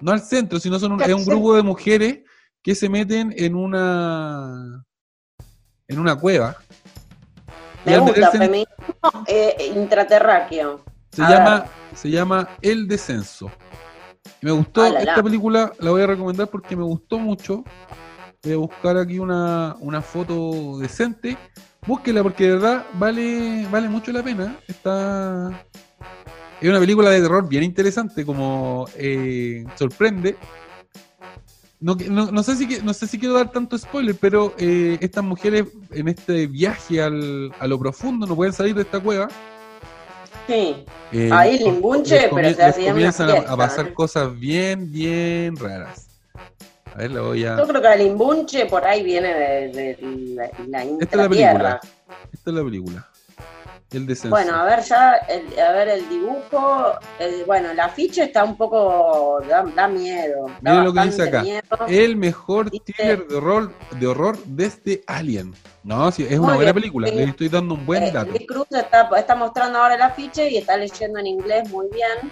no 0.00 0.12
al 0.12 0.20
centro, 0.20 0.58
sino 0.58 0.78
son 0.78 0.92
un, 0.92 1.02
es 1.02 1.12
un 1.12 1.24
grupo 1.24 1.54
de 1.54 1.62
mujeres 1.62 2.20
que 2.62 2.74
se 2.74 2.88
meten 2.88 3.32
en 3.36 3.54
una, 3.54 4.84
en 5.88 5.98
una 5.98 6.16
cueva. 6.16 6.56
Me 7.86 7.98
gusta, 7.98 8.30
feminismo 8.32 8.66
eh, 9.26 9.72
intraterráqueo. 9.74 10.84
se 11.12 11.22
A 11.22 11.30
llama, 11.30 11.64
se 11.94 12.10
llama 12.10 12.48
El 12.60 12.86
Descenso. 12.86 13.50
Y 14.42 14.46
me 14.46 14.52
gustó, 14.52 14.82
Ah, 14.82 14.90
la, 14.90 15.00
la. 15.00 15.10
esta 15.12 15.22
película 15.22 15.72
la 15.78 15.90
voy 15.90 16.02
a 16.02 16.06
recomendar 16.06 16.48
porque 16.48 16.76
me 16.76 16.82
gustó 16.84 17.18
mucho. 17.18 17.64
Voy 18.42 18.52
a 18.52 18.56
buscar 18.56 18.96
aquí 18.98 19.18
una, 19.18 19.76
una 19.80 20.02
foto 20.02 20.78
decente. 20.78 21.38
Búsquela 21.86 22.22
porque 22.22 22.44
de 22.44 22.50
verdad 22.52 22.84
vale, 22.94 23.66
vale 23.70 23.88
mucho 23.88 24.12
la 24.12 24.22
pena. 24.22 24.58
Está. 24.68 25.64
Es 26.60 26.68
una 26.68 26.78
película 26.80 27.10
de 27.10 27.20
terror 27.22 27.48
bien 27.48 27.62
interesante, 27.62 28.24
como 28.26 28.86
eh, 28.96 29.64
sorprende. 29.76 30.36
No, 31.80 31.96
que- 31.96 32.10
no, 32.10 32.30
no 32.30 32.42
sé 32.42 32.56
si, 32.56 32.68
que- 32.68 32.82
no 32.82 32.92
sé 32.92 33.06
si 33.06 33.18
quiero 33.18 33.34
dar 33.34 33.50
tanto 33.50 33.78
spoiler, 33.78 34.14
pero 34.14 34.54
eh, 34.58 34.98
estas 35.00 35.24
mujeres 35.24 35.64
en 35.92 36.08
este 36.08 36.46
viaje 36.46 37.00
al, 37.00 37.52
a 37.58 37.66
lo 37.66 37.78
profundo 37.78 38.26
no 38.26 38.36
pueden 38.36 38.52
salir 38.52 38.74
de 38.74 38.82
esta 38.82 39.00
cueva. 39.00 39.28
Sí. 40.46 40.84
Eh, 41.12 41.30
Ahí 41.32 41.58
limbunche, 41.58 42.28
pero 42.34 42.52
se 42.54 42.62
hacían 42.62 42.92
comienzan 42.94 43.30
a- 43.30 43.56
pasar 43.56 43.92
cosas 43.94 44.38
bien, 44.38 44.92
bien 44.92 45.56
raras. 45.56 46.08
A 46.92 46.98
ver, 46.98 47.12
la 47.12 47.20
voy 47.22 47.44
a. 47.44 47.56
Yo 47.56 47.66
creo 47.68 47.80
que 47.80 47.92
el 47.94 47.98
limbunche 48.00 48.66
por 48.66 48.84
ahí 48.84 49.02
viene 49.02 49.28
de, 49.32 49.68
de 49.68 49.98
la, 50.34 50.50
la 50.66 50.82
Esta 50.84 51.04
es 51.04 51.14
la 51.16 51.28
película. 51.28 51.80
Esta 52.32 52.50
es 52.50 52.56
la 52.56 52.64
película. 52.64 53.08
El 53.92 54.06
descenso. 54.06 54.30
Bueno, 54.30 54.54
a 54.54 54.64
ver 54.64 54.80
ya, 54.82 55.14
el, 55.28 55.58
a 55.60 55.72
ver 55.72 55.88
el 55.88 56.08
dibujo, 56.08 56.92
el- 57.18 57.44
bueno, 57.44 57.70
el 57.70 57.80
afiche 57.80 58.22
está 58.24 58.44
un 58.44 58.56
poco, 58.56 59.40
da, 59.48 59.64
da 59.74 59.88
miedo. 59.88 60.46
Mira 60.60 60.84
lo 60.84 60.92
que 60.92 61.00
dice 61.00 61.22
acá. 61.24 61.42
miedo. 61.42 61.62
el 61.88 62.16
mejor 62.16 62.70
Dice- 62.70 62.84
thriller 62.92 63.26
de 63.26 63.34
horror, 63.36 63.72
de 63.98 64.06
horror 64.06 64.38
desde 64.46 65.02
Alien. 65.08 65.54
No, 65.82 66.12
sí, 66.12 66.22
es 66.22 66.38
una 66.38 66.48
Muy 66.48 66.56
buena 66.56 66.62
bien, 66.72 66.74
película. 66.74 67.08
sí. 67.08 67.14
Le 67.16 67.24
estoy 67.24 67.48
dando 67.48 67.74
un 67.74 67.84
buen 67.84 68.02
Eh, 68.04 68.10
dato. 68.12 68.30
Luis 68.30 68.46
Cruz 68.46 68.66
está, 68.70 69.08
está 69.16 69.34
mostrando 69.34 69.78
ahora 69.80 69.94
el 69.96 70.02
afiche 70.02 70.48
y 70.50 70.58
está 70.58 70.76
leyendo 70.76 71.18
en 71.18 71.26
inglés 71.26 71.68
muy 71.70 71.86
bien. 71.92 72.30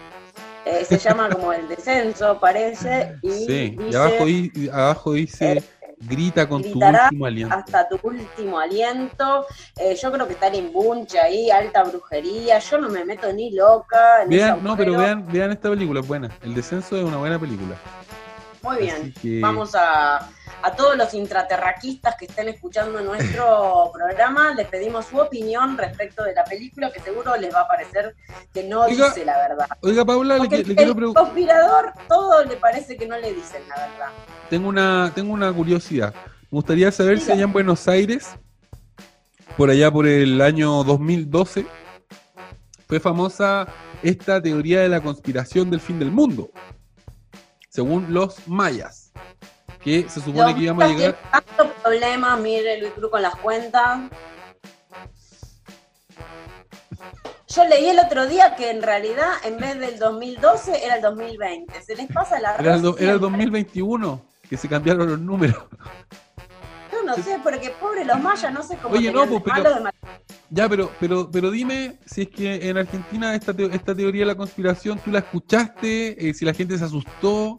Eh, 0.64 0.84
se 0.84 0.98
llama 0.98 1.28
como 1.30 1.52
El 1.52 1.66
Descenso, 1.66 2.38
parece. 2.38 3.16
Y 3.22 3.30
Sí, 3.46 3.76
y 3.78 3.82
dice, 3.84 3.96
abajo, 3.98 4.24
di- 4.26 4.68
abajo 4.70 5.12
dice: 5.14 5.52
eh, 5.52 5.62
grita 6.00 6.48
con 6.48 6.62
tu 6.62 6.80
último 6.80 7.26
aliento. 7.26 7.54
hasta 7.54 7.88
tu 7.88 7.98
último 8.02 8.58
aliento. 8.58 9.46
Eh, 9.76 9.96
yo 10.00 10.12
creo 10.12 10.26
que 10.26 10.34
está 10.34 10.48
el 10.48 10.56
imbunche 10.56 11.18
ahí, 11.18 11.50
alta 11.50 11.84
brujería. 11.84 12.58
Yo 12.58 12.78
no 12.78 12.88
me 12.88 13.04
meto 13.04 13.32
ni 13.32 13.50
loca. 13.52 14.22
En 14.22 14.30
Vean, 14.30 14.62
no, 14.62 14.76
pero 14.76 14.96
vean, 14.96 15.26
vean 15.30 15.50
esta 15.50 15.70
película, 15.70 16.00
es 16.00 16.06
buena. 16.06 16.30
El 16.42 16.54
descenso 16.54 16.96
es 16.96 17.04
una 17.04 17.16
buena 17.16 17.38
película. 17.38 17.76
Muy 18.62 18.76
bien. 18.78 19.14
Vamos 19.40 19.74
a, 19.74 20.28
a 20.62 20.72
todos 20.76 20.96
los 20.96 21.14
intraterraquistas 21.14 22.16
que 22.16 22.26
estén 22.26 22.48
escuchando 22.48 23.00
nuestro 23.00 23.90
programa, 23.94 24.54
les 24.54 24.66
pedimos 24.66 25.06
su 25.06 25.18
opinión 25.18 25.76
respecto 25.76 26.24
de 26.24 26.34
la 26.34 26.44
película, 26.44 26.90
que 26.92 27.00
seguro 27.00 27.36
les 27.36 27.54
va 27.54 27.62
a 27.62 27.68
parecer 27.68 28.14
que 28.52 28.64
no 28.64 28.86
dice 28.86 29.24
la 29.24 29.38
verdad. 29.38 29.66
Oiga, 29.82 30.04
Paula, 30.04 30.38
le, 30.38 30.48
le, 30.48 30.74
quiero 30.74 30.94
preguntar. 30.94 31.24
conspirador, 31.24 31.92
todo 32.08 32.44
le 32.44 32.56
parece 32.56 32.96
que 32.96 33.06
no 33.06 33.16
le 33.18 33.32
dicen 33.32 33.62
la 33.68 33.76
verdad. 33.76 34.10
Tengo 34.50 34.68
una, 34.68 35.12
tengo 35.14 35.32
una 35.32 35.52
curiosidad. 35.52 36.14
Me 36.50 36.56
gustaría 36.56 36.90
saber 36.90 37.20
si 37.20 37.30
allá 37.30 37.44
en 37.44 37.52
Buenos 37.52 37.86
Aires, 37.88 38.30
por 39.56 39.70
allá 39.70 39.90
por 39.90 40.06
el 40.06 40.40
año 40.40 40.82
2012, 40.82 41.66
fue 42.86 43.00
famosa 43.00 43.68
esta 44.02 44.40
teoría 44.40 44.80
de 44.80 44.88
la 44.88 45.02
conspiración 45.02 45.70
del 45.70 45.80
fin 45.80 45.98
del 45.98 46.10
mundo, 46.10 46.50
según 47.68 48.12
los 48.12 48.48
mayas, 48.48 49.12
que 49.82 50.08
se 50.08 50.20
supone 50.20 50.54
que 50.54 50.62
íbamos 50.62 50.84
a 50.84 50.88
llegar... 50.88 51.18
Tanto 51.30 51.72
problema, 51.82 52.36
mire 52.36 52.80
Luis 52.80 52.92
Cruz 52.92 53.10
con 53.10 53.22
las 53.22 53.36
cuentas. 53.36 54.10
Yo 57.48 57.64
leí 57.64 57.88
el 57.88 57.98
otro 57.98 58.26
día 58.26 58.54
que 58.56 58.70
en 58.70 58.82
realidad 58.82 59.32
en 59.44 59.58
vez 59.58 59.78
del 59.78 59.98
2012 59.98 60.84
era 60.84 60.96
el 60.96 61.02
2020. 61.02 61.82
Se 61.82 61.96
les 61.96 62.06
pasa 62.12 62.38
la 62.38 62.54
Era 62.56 62.76
era 62.98 63.12
el 63.12 63.20
2021, 63.20 64.20
que 64.48 64.56
se 64.56 64.68
cambiaron 64.68 65.08
los 65.08 65.18
números 65.18 65.64
no 67.08 67.22
sé, 67.22 67.38
porque 67.42 67.70
pobre 67.80 68.04
los 68.04 68.20
mayas, 68.20 68.52
no 68.52 68.62
sé 68.62 68.76
cómo. 68.76 68.94
Oye, 68.94 69.10
no, 69.10 69.26
pues, 69.26 69.54
Ya, 70.50 70.68
pero, 70.68 70.90
pero, 71.00 71.30
pero 71.30 71.50
dime 71.50 71.98
si 72.04 72.22
es 72.22 72.28
que 72.28 72.68
en 72.68 72.76
Argentina 72.76 73.34
esta, 73.34 73.54
esta 73.72 73.94
teoría 73.94 74.22
de 74.22 74.26
la 74.26 74.36
conspiración, 74.36 74.98
¿tú 74.98 75.10
la 75.10 75.20
escuchaste? 75.20 76.28
Eh, 76.28 76.34
si 76.34 76.44
la 76.44 76.52
gente 76.52 76.76
se 76.76 76.84
asustó, 76.84 77.56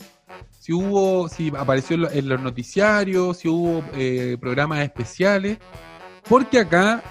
si 0.59 0.73
hubo, 0.73 1.27
si 1.29 1.51
apareció 1.57 2.11
en 2.11 2.29
los 2.29 2.41
noticiarios, 2.41 3.37
si 3.37 3.47
hubo 3.47 3.83
eh, 3.93 4.37
programas 4.39 4.79
especiales. 4.79 5.57
Porque 6.27 6.59
acá, 6.59 7.01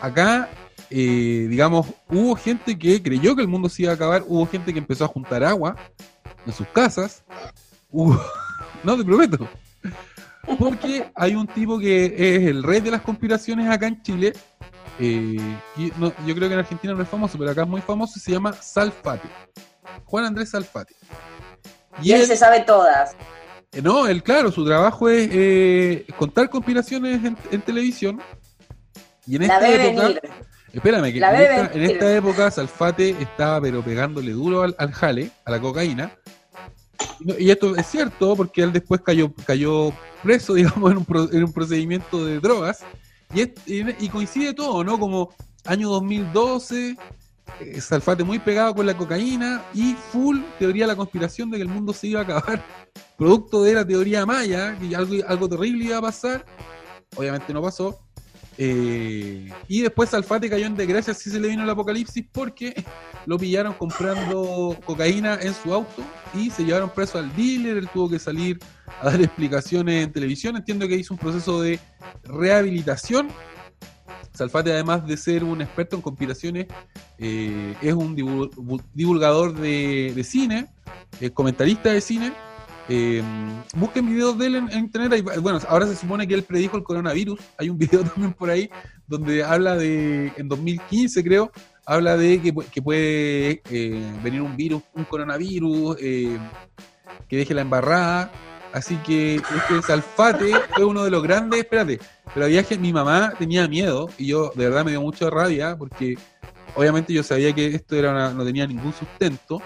acá, 0.00 0.48
eh, 0.88 1.46
digamos, 1.50 1.86
hubo 2.08 2.34
gente 2.36 2.78
que 2.78 3.02
creyó 3.02 3.36
que 3.36 3.42
el 3.42 3.48
mundo 3.48 3.68
se 3.68 3.82
iba 3.82 3.92
a 3.92 3.96
acabar, 3.96 4.24
hubo 4.26 4.46
gente 4.46 4.72
que 4.72 4.78
empezó 4.78 5.04
a 5.04 5.08
juntar 5.08 5.44
agua 5.44 5.76
en 6.46 6.52
sus 6.52 6.66
casas. 6.68 7.22
no, 7.92 8.96
te 8.96 9.04
prometo. 9.04 9.48
Porque 10.58 11.10
hay 11.14 11.34
un 11.34 11.46
tipo 11.46 11.78
que 11.78 12.06
es 12.06 12.48
el 12.48 12.62
rey 12.62 12.80
de 12.80 12.90
las 12.90 13.02
conspiraciones 13.02 13.68
acá 13.70 13.86
en 13.86 14.02
Chile. 14.02 14.32
Eh, 14.98 15.36
y 15.76 15.88
yo 16.26 16.34
creo 16.34 16.48
que 16.48 16.54
en 16.54 16.58
Argentina 16.58 16.94
no 16.94 17.02
es 17.02 17.08
famoso, 17.08 17.38
pero 17.38 17.50
acá 17.50 17.62
es 17.62 17.68
muy 17.68 17.80
famoso. 17.80 18.18
Se 18.18 18.32
llama 18.32 18.52
Salfate. 18.52 19.28
Juan 20.04 20.24
Andrés 20.24 20.50
Salfate. 20.50 20.94
Y, 22.02 22.12
él, 22.12 22.26
se 22.26 22.36
sabe 22.36 22.60
todas. 22.60 23.14
Eh, 23.72 23.82
no, 23.82 24.06
él, 24.06 24.22
claro, 24.22 24.50
su 24.50 24.64
trabajo 24.64 25.08
es 25.08 25.28
eh, 25.30 26.06
contar 26.16 26.50
conspiraciones 26.50 27.20
en, 27.50 27.62
televisión. 27.62 28.20
Y 29.26 29.36
en 29.36 29.42
esta 29.42 29.68
época. 29.68 30.20
Espérame, 30.72 31.12
que 31.12 31.18
en 31.18 31.82
esta, 31.82 32.16
época 32.16 32.50
Salfate 32.50 33.10
estaba 33.20 33.60
pero 33.60 33.82
pegándole 33.82 34.32
duro 34.32 34.62
al 34.62 34.92
jale, 34.92 35.30
a 35.44 35.50
la 35.50 35.60
cocaína. 35.60 36.16
Y 37.38 37.50
esto 37.50 37.76
es 37.76 37.86
cierto 37.86 38.36
porque 38.36 38.62
él 38.62 38.72
después 38.72 39.00
cayó, 39.00 39.32
cayó 39.46 39.92
preso, 40.22 40.54
digamos, 40.54 40.90
en 40.92 40.98
un, 40.98 41.28
en 41.32 41.44
un 41.44 41.52
procedimiento 41.52 42.24
de 42.24 42.40
drogas. 42.40 42.80
Y, 43.34 43.42
y, 43.66 44.08
coincide 44.08 44.52
todo, 44.52 44.84
¿no? 44.84 44.98
Como 44.98 45.30
año 45.64 45.88
2012, 45.88 46.96
eh, 47.60 47.80
Salfate 47.80 48.24
muy 48.24 48.38
pegado 48.38 48.74
con 48.74 48.84
la 48.84 48.96
cocaína 48.96 49.64
y 49.72 49.94
full 49.94 50.40
teoría 50.58 50.84
de 50.84 50.88
la 50.88 50.96
conspiración 50.96 51.50
de 51.50 51.56
que 51.56 51.62
el 51.62 51.68
mundo 51.68 51.94
se 51.94 52.08
iba 52.08 52.20
a 52.20 52.24
acabar. 52.24 52.64
Producto 53.16 53.62
de 53.62 53.74
la 53.74 53.86
teoría 53.86 54.26
maya, 54.26 54.76
que 54.78 54.94
algo, 54.94 55.14
algo 55.26 55.48
terrible 55.48 55.84
iba 55.84 55.98
a 55.98 56.02
pasar. 56.02 56.44
Obviamente 57.16 57.52
no 57.54 57.62
pasó. 57.62 58.00
Eh, 58.58 59.50
y 59.68 59.80
después 59.80 60.10
Salfate 60.10 60.50
cayó 60.50 60.66
en 60.66 60.76
desgracia, 60.76 61.14
si 61.14 61.30
se 61.30 61.40
le 61.40 61.48
vino 61.48 61.62
el 61.62 61.70
apocalipsis, 61.70 62.24
porque 62.30 62.84
lo 63.26 63.38
pillaron 63.38 63.74
comprando 63.74 64.78
cocaína 64.84 65.38
en 65.40 65.54
su 65.54 65.72
auto 65.72 66.02
y 66.34 66.50
se 66.50 66.64
llevaron 66.64 66.90
preso 66.90 67.18
al 67.18 67.34
dealer. 67.34 67.76
Él 67.76 67.88
tuvo 67.92 68.10
que 68.10 68.18
salir 68.18 68.58
a 69.00 69.10
dar 69.10 69.20
explicaciones 69.20 70.04
en 70.04 70.12
televisión. 70.12 70.56
Entiendo 70.56 70.86
que 70.86 70.96
hizo 70.96 71.14
un 71.14 71.18
proceso 71.18 71.60
de 71.60 71.78
rehabilitación. 72.24 73.28
Salfate, 74.34 74.72
además 74.72 75.06
de 75.06 75.16
ser 75.16 75.44
un 75.44 75.60
experto 75.60 75.96
en 75.96 76.02
conspiraciones, 76.02 76.66
eh, 77.18 77.74
es 77.82 77.92
un 77.92 78.14
divulgador 78.94 79.54
de, 79.54 80.24
cine, 80.24 80.68
comentarista 81.34 81.92
de 81.92 82.00
cine 82.00 82.32
eh, 82.88 83.22
busquen 83.76 84.06
videos 84.06 84.36
de 84.38 84.46
él 84.46 84.54
en, 84.56 84.70
internet. 84.72 85.24
Bueno, 85.40 85.58
ahora 85.68 85.86
se 85.86 85.96
supone 85.96 86.26
que 86.26 86.34
él 86.34 86.42
predijo 86.42 86.76
el 86.76 86.82
coronavirus. 86.82 87.38
Hay 87.58 87.70
un 87.70 87.78
video 87.78 88.02
también 88.02 88.32
por 88.32 88.50
ahí 88.50 88.70
donde 89.06 89.44
habla 89.44 89.76
de, 89.76 90.32
en 90.36 90.48
2015 90.48 91.22
creo, 91.22 91.52
habla 91.84 92.16
de 92.16 92.40
que, 92.40 92.82
puede 92.82 93.62
eh, 93.70 94.12
venir 94.22 94.40
un 94.40 94.56
virus, 94.56 94.82
un 94.94 95.04
coronavirus, 95.04 95.96
eh, 96.00 96.38
que 97.28 97.36
deje 97.36 97.54
la 97.54 97.62
embarrada. 97.62 98.32
Así 98.72 98.96
que 98.98 99.36
este 99.36 99.82
Salfate 99.86 100.52
fue 100.74 100.84
uno 100.84 101.04
de 101.04 101.10
los 101.10 101.22
grandes. 101.22 101.60
Espérate, 101.60 101.98
pero 102.32 102.46
había 102.46 102.62
que 102.62 102.78
mi 102.78 102.92
mamá 102.92 103.34
tenía 103.38 103.68
miedo 103.68 104.08
y 104.16 104.28
yo 104.28 104.50
de 104.54 104.64
verdad 104.64 104.84
me 104.84 104.92
dio 104.92 105.02
mucha 105.02 105.28
rabia 105.28 105.76
porque 105.76 106.16
obviamente 106.74 107.12
yo 107.12 107.22
sabía 107.22 107.52
que 107.52 107.66
esto 107.66 107.96
era 107.96 108.32
no 108.32 108.44
tenía 108.46 108.66
ningún 108.66 108.94
sustento 108.94 109.60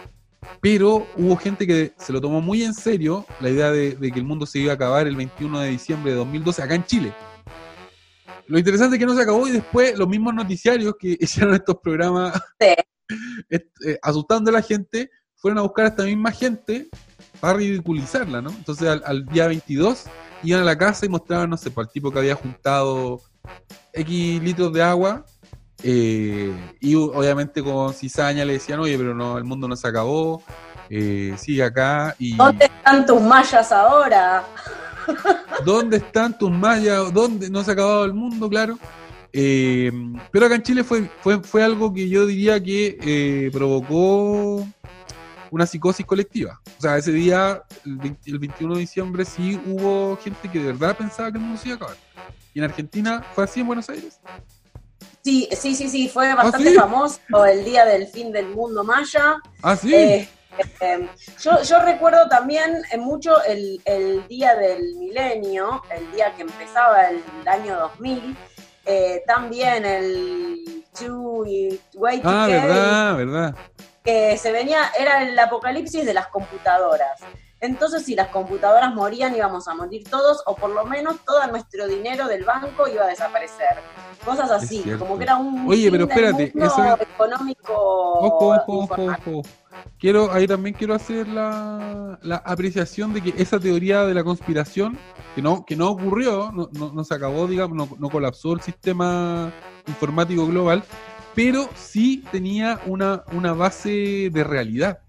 pero 0.60 1.06
hubo 1.16 1.36
gente 1.36 1.66
que 1.66 1.92
se 1.98 2.12
lo 2.12 2.20
tomó 2.20 2.40
muy 2.40 2.62
en 2.62 2.74
serio, 2.74 3.26
la 3.40 3.50
idea 3.50 3.70
de, 3.70 3.96
que 3.96 4.18
el 4.18 4.24
mundo 4.24 4.46
se 4.46 4.58
iba 4.58 4.72
a 4.72 4.74
acabar 4.74 5.06
el 5.06 5.16
21 5.16 5.60
de 5.60 5.70
diciembre 5.70 6.12
de 6.12 6.18
2012 6.18 6.62
acá 6.62 6.74
en 6.74 6.84
Chile. 6.84 7.12
Lo 8.46 8.58
interesante 8.58 8.96
es 8.96 9.00
que 9.00 9.06
no 9.06 9.14
se 9.14 9.22
acabó 9.22 9.46
y 9.48 9.52
después 9.52 9.98
los 9.98 10.08
mismos 10.08 10.34
noticiarios 10.34 10.94
que 10.98 11.16
hicieron 11.20 11.54
estos 11.54 11.76
programas 11.82 12.40
eh, 12.60 13.98
asustando 14.02 14.50
a 14.50 14.54
la 14.54 14.62
gente, 14.62 15.10
fueron 15.34 15.58
a 15.58 15.62
buscar 15.62 15.86
a 15.86 15.88
esta 15.88 16.04
misma 16.04 16.32
gente 16.32 16.88
para 17.40 17.58
ridiculizarla, 17.58 18.40
¿no? 18.40 18.50
Entonces 18.50 18.88
al, 19.04 19.26
día 19.26 19.46
22 19.46 20.04
iban 20.42 20.62
a 20.62 20.64
la 20.64 20.78
casa 20.78 21.06
y 21.06 21.08
mostraban, 21.08 21.50
no 21.50 21.56
sé, 21.56 21.70
para 21.70 21.86
el 21.86 21.92
tipo 21.92 22.10
que 22.10 22.18
había 22.18 22.34
juntado 22.34 23.20
X 23.92 24.42
litros 24.42 24.72
de 24.72 24.82
agua 24.82 25.24
eh, 25.82 26.52
y 26.80 26.94
obviamente 26.94 27.62
con 27.62 27.92
cizaña 27.92 28.44
le 28.44 28.54
decían, 28.54 28.80
oye, 28.80 28.96
pero 28.96 29.14
no, 29.14 29.38
el 29.38 29.44
mundo 29.44 29.68
no 29.68 29.76
se 29.76 29.86
acabó, 29.86 30.42
eh, 30.88 31.34
sigue 31.38 31.62
acá. 31.62 32.14
Y... 32.18 32.36
¿Dónde 32.36 32.66
están 32.66 33.06
tus 33.06 33.20
mayas 33.20 33.72
ahora? 33.72 34.44
¿Dónde 35.64 35.98
están 35.98 36.36
tus 36.36 36.50
mayas? 36.50 37.12
¿Dónde 37.12 37.50
no 37.50 37.62
se 37.62 37.70
ha 37.70 37.74
acabado 37.74 38.04
el 38.04 38.14
mundo? 38.14 38.48
Claro. 38.48 38.78
Eh, 39.32 39.92
pero 40.30 40.46
acá 40.46 40.54
en 40.54 40.62
Chile 40.62 40.82
fue, 40.82 41.10
fue, 41.20 41.42
fue 41.42 41.62
algo 41.62 41.92
que 41.92 42.08
yo 42.08 42.26
diría 42.26 42.62
que 42.62 43.50
provocó 43.52 44.66
una 45.50 45.66
psicosis 45.66 46.06
colectiva. 46.06 46.60
O 46.78 46.80
sea, 46.80 46.96
ese 46.96 47.12
día, 47.12 47.62
el, 47.84 48.16
el, 48.24 48.38
21 48.38 48.74
de 48.74 48.80
diciembre, 48.80 49.24
sí 49.24 49.60
hubo 49.66 50.16
gente 50.16 50.50
que 50.50 50.58
de 50.58 50.66
verdad 50.72 50.96
pensaba 50.96 51.30
que 51.30 51.38
el 51.38 51.44
mundo 51.44 51.60
se 51.60 51.68
iba 51.68 51.74
a 51.74 51.76
acabar. 51.76 51.96
Y 52.54 52.60
en 52.60 52.64
Argentina 52.64 53.22
fue 53.34 53.44
así 53.44 53.60
en 53.60 53.66
Buenos 53.66 53.90
Aires. 53.90 54.18
Sí, 55.26 55.48
sí, 55.50 55.74
sí, 55.74 55.88
sí, 55.88 56.08
fue 56.08 56.30
¿Ah, 56.30 56.36
bastante 56.36 56.72
famoso 56.74 57.18
el 57.50 57.64
día 57.64 57.84
del 57.84 58.06
fin 58.06 58.30
del 58.30 58.46
mundo 58.46 58.84
maya. 58.84 59.34
Ah, 59.60 59.74
sí. 59.74 59.92
Eh, 59.92 60.28
eh, 60.78 61.08
yo, 61.42 61.80
recuerdo 61.80 62.28
también 62.28 62.80
eh, 62.92 62.96
mucho 62.96 63.42
el, 63.42 63.82
día 64.28 64.54
del 64.54 64.94
milenio, 64.94 65.82
el 65.90 66.12
día 66.12 66.32
que 66.36 66.42
empezaba 66.42 67.08
el 67.08 67.24
año 67.44 67.76
2000, 67.76 68.36
también 69.26 69.84
el 69.84 70.84
Two 70.96 71.44
Way 71.94 72.20
to 72.20 72.28
Ah, 72.28 72.46
verdad, 72.46 73.16
verdad. 73.16 73.54
Que 74.04 74.38
se 74.38 74.52
venía, 74.52 74.92
era 74.96 75.24
el 75.24 75.36
apocalipsis 75.36 76.06
de 76.06 76.14
las 76.14 76.28
computadoras. 76.28 77.18
Entonces, 77.66 78.04
si 78.04 78.14
las 78.14 78.28
computadoras 78.28 78.94
morían, 78.94 79.34
íbamos 79.34 79.66
a 79.68 79.74
morir 79.74 80.08
todos, 80.08 80.42
o 80.46 80.54
por 80.54 80.70
lo 80.70 80.84
menos 80.84 81.16
todo 81.24 81.44
nuestro 81.48 81.86
dinero 81.86 82.28
del 82.28 82.44
banco 82.44 82.88
iba 82.88 83.04
a 83.04 83.08
desaparecer. 83.08 83.76
Cosas 84.24 84.50
así, 84.50 84.82
como 84.98 85.18
que 85.18 85.24
era 85.24 85.36
un 85.36 85.68
Oye, 85.68 85.90
pero 85.90 86.04
espérate, 86.04 86.52
económico. 86.54 87.72
Ojo, 87.72 88.54
ojo, 88.54 88.78
ojo, 88.84 89.04
ojo. 89.04 89.42
Quiero, 89.98 90.32
ahí 90.32 90.46
también 90.46 90.74
quiero 90.74 90.94
hacer 90.94 91.26
la, 91.28 92.18
apreciación 92.44 93.12
de 93.12 93.22
que 93.22 93.34
esa 93.42 93.58
teoría 93.58 94.04
de 94.04 94.14
la 94.14 94.24
conspiración, 94.24 94.98
que 95.34 95.42
no, 95.42 95.64
que 95.64 95.76
no 95.76 95.90
ocurrió, 95.90 96.52
no, 96.52 96.68
no, 96.72 97.04
se 97.04 97.14
acabó, 97.14 97.46
digamos, 97.46 97.76
no, 97.76 97.96
no 97.98 98.10
colapsó 98.10 98.52
el 98.52 98.60
sistema 98.60 99.52
informático 99.86 100.46
global, 100.46 100.84
pero 101.34 101.68
sí 101.74 102.24
tenía 102.30 102.80
una, 102.86 103.24
una 103.32 103.52
base 103.52 104.30
de 104.32 104.44
realidad. 104.44 105.00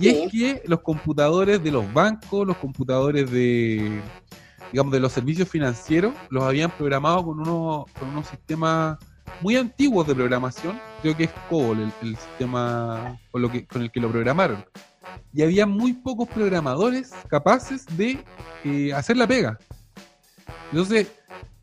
Y 0.00 0.08
es 0.08 0.30
que 0.30 0.62
los 0.66 0.80
computadores 0.80 1.62
de 1.62 1.70
los 1.70 1.92
bancos, 1.92 2.46
los 2.46 2.56
computadores 2.58 3.30
de, 3.30 4.00
digamos, 4.72 4.92
de 4.92 5.00
los 5.00 5.12
servicios 5.12 5.48
financieros, 5.48 6.12
los 6.30 6.44
habían 6.44 6.70
programado 6.70 7.24
con 7.24 7.40
unos, 7.40 7.90
con 7.98 8.10
unos 8.10 8.26
sistemas 8.26 8.98
muy 9.40 9.56
antiguos 9.56 10.06
de 10.06 10.14
programación. 10.14 10.78
Creo 11.02 11.16
que 11.16 11.24
es 11.24 11.30
COBOL 11.48 11.92
el, 12.02 12.16
sistema 12.16 13.18
con, 13.30 13.42
lo 13.42 13.50
que, 13.50 13.66
con 13.66 13.82
el 13.82 13.90
que 13.90 14.00
lo 14.00 14.10
programaron. 14.10 14.64
y 15.32 15.42
había 15.42 15.66
muy 15.66 15.92
pocos 15.92 16.28
programadores 16.28 17.12
capaces 17.28 17.86
de 17.96 18.18
eh, 18.64 18.92
hacer 18.92 19.16
la 19.16 19.26
pega. 19.26 19.58
Entonces, 20.70 21.10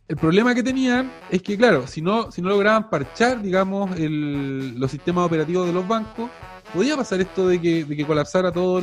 el 0.08 0.18
problema 0.18 0.54
que 0.54 0.64
tenían 0.64 1.12
es 1.30 1.42
que, 1.42 1.58
claro, 1.58 1.88
si 1.88 2.02
no, 2.02 2.32
si 2.32 2.42
no 2.42 2.50
lograban 2.50 2.90
parchar, 2.90 3.42
digamos, 3.42 3.98
el, 3.98 4.78
los 4.80 4.92
sistemas 4.92 5.26
operativos 5.26 5.66
de 5.66 5.74
los 5.74 5.88
bancos, 5.88 6.30
podía 6.74 6.98
pasar 6.98 7.22
esto 7.22 7.48
de 7.48 7.62
que, 7.62 7.86
de 7.86 7.96
que 7.96 8.06
colapsara 8.06 8.52
todo 8.52 8.82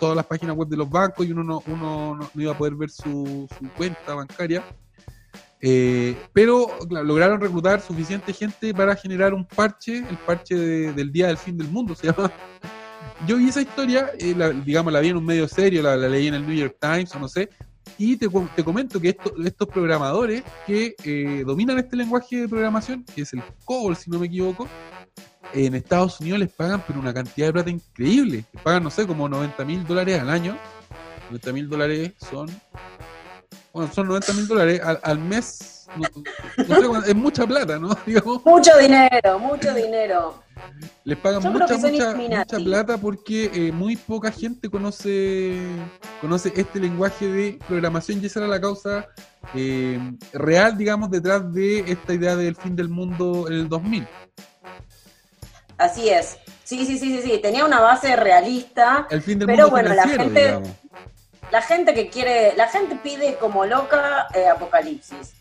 todas 0.00 0.16
las 0.16 0.26
páginas 0.26 0.56
web 0.56 0.68
de 0.68 0.76
los 0.76 0.88
bancos 0.88 1.26
y 1.26 1.32
uno 1.32 1.44
no, 1.44 1.62
uno 1.66 2.16
no, 2.16 2.30
iba 2.40 2.52
a 2.52 2.58
poder 2.58 2.74
ver 2.74 2.90
su, 2.90 3.48
cuenta 3.76 4.14
bancaria. 4.14 4.64
Eh, 5.66 6.14
pero 6.32 6.66
lograron 6.90 7.40
reclutar 7.40 7.80
suficiente 7.80 8.34
gente 8.34 8.74
para 8.74 8.94
generar 8.96 9.32
un 9.32 9.46
parche, 9.46 9.98
el 9.98 10.18
parche 10.26 10.54
del 10.54 11.10
día 11.10 11.28
del 11.28 11.38
fin 11.38 11.56
del 11.56 11.68
mundo 11.68 11.94
se 11.94 12.06
llama. 12.12 12.30
Yo 13.26 13.36
vi 13.36 13.48
esa 13.48 13.62
historia, 13.62 14.10
eh, 14.18 14.34
digamos, 14.64 14.92
la 14.92 15.00
vi 15.00 15.08
en 15.08 15.16
un 15.16 15.24
medio 15.24 15.48
serio, 15.48 15.82
la, 15.82 15.96
leí 15.96 16.26
en 16.26 16.34
el 16.34 16.46
New 16.46 16.56
York 16.56 16.76
Times 16.80 17.14
o 17.14 17.18
no 17.18 17.28
sé, 17.28 17.48
y 17.96 18.16
te, 18.16 18.28
te 18.56 18.64
comento 18.64 19.00
que 19.00 19.16
estos 19.44 19.68
programadores 19.68 20.42
que 20.66 20.96
eh, 21.04 21.44
dominan 21.46 21.78
este 21.78 21.96
lenguaje 21.96 22.42
de 22.42 22.48
programación, 22.48 23.04
que 23.14 23.22
es 23.22 23.32
el 23.32 23.42
COBOL, 23.64 23.96
si 23.96 24.10
no 24.10 24.18
me 24.18 24.26
equivoco, 24.26 24.68
en 25.54 25.74
Estados 25.74 26.20
Unidos 26.20 26.40
les 26.40 26.52
pagan 26.52 26.82
pero 26.86 26.98
una 26.98 27.14
cantidad 27.14 27.46
de 27.46 27.52
plata 27.52 27.70
increíble. 27.70 28.44
Les 28.52 28.62
pagan, 28.62 28.82
no 28.82 28.90
sé, 28.90 29.06
como 29.06 29.28
90 29.28 29.64
mil 29.64 29.86
dólares 29.86 30.20
al 30.20 30.30
año. 30.30 30.58
90 31.30 31.52
mil 31.52 31.68
dólares 31.68 32.12
son... 32.18 32.48
Bueno, 33.72 33.92
son 33.92 34.06
90 34.06 34.32
mil 34.34 34.46
dólares 34.46 34.80
al, 35.02 35.18
mes. 35.18 35.86
No, 35.96 37.02
sé, 37.02 37.10
es 37.10 37.14
mucha 37.14 37.46
plata, 37.46 37.78
¿no? 37.78 37.88
Mucho 38.44 38.78
dinero, 38.78 39.38
mucho 39.38 39.74
dinero. 39.74 40.42
Les 41.04 41.18
pagan 41.18 41.42
mucha, 41.42 41.76
mucha, 41.76 42.14
mucha, 42.14 42.58
plata 42.58 42.98
porque 42.98 43.50
eh, 43.52 43.72
muy 43.72 43.96
poca 43.96 44.30
gente 44.30 44.70
conoce, 44.70 45.58
conoce 46.20 46.52
este 46.54 46.78
lenguaje 46.78 47.26
de 47.26 47.58
programación 47.66 48.20
y 48.22 48.26
esa 48.26 48.40
era 48.40 48.48
la 48.48 48.60
causa 48.60 49.08
eh, 49.54 49.98
real, 50.32 50.78
digamos, 50.78 51.10
detrás 51.10 51.52
de 51.52 51.80
esta 51.80 52.14
idea 52.14 52.36
del 52.36 52.56
fin 52.56 52.76
del 52.76 52.88
mundo 52.88 53.46
en 53.48 53.54
el 53.54 53.68
2000. 53.68 54.06
Así 55.78 56.08
es. 56.08 56.38
Sí, 56.64 56.86
sí, 56.86 56.98
sí, 56.98 57.20
sí, 57.20 57.22
sí. 57.22 57.38
Tenía 57.38 57.64
una 57.64 57.80
base 57.80 58.16
realista. 58.16 59.06
pero 59.46 59.70
bueno, 59.70 59.94
la 59.94 60.08
gente, 60.08 60.60
la 61.50 61.62
gente 61.62 61.94
que 61.94 62.08
quiere, 62.08 62.54
la 62.56 62.68
gente 62.68 62.96
pide 62.96 63.36
como 63.36 63.66
loca 63.66 64.28
eh, 64.34 64.48
apocalipsis. 64.48 65.34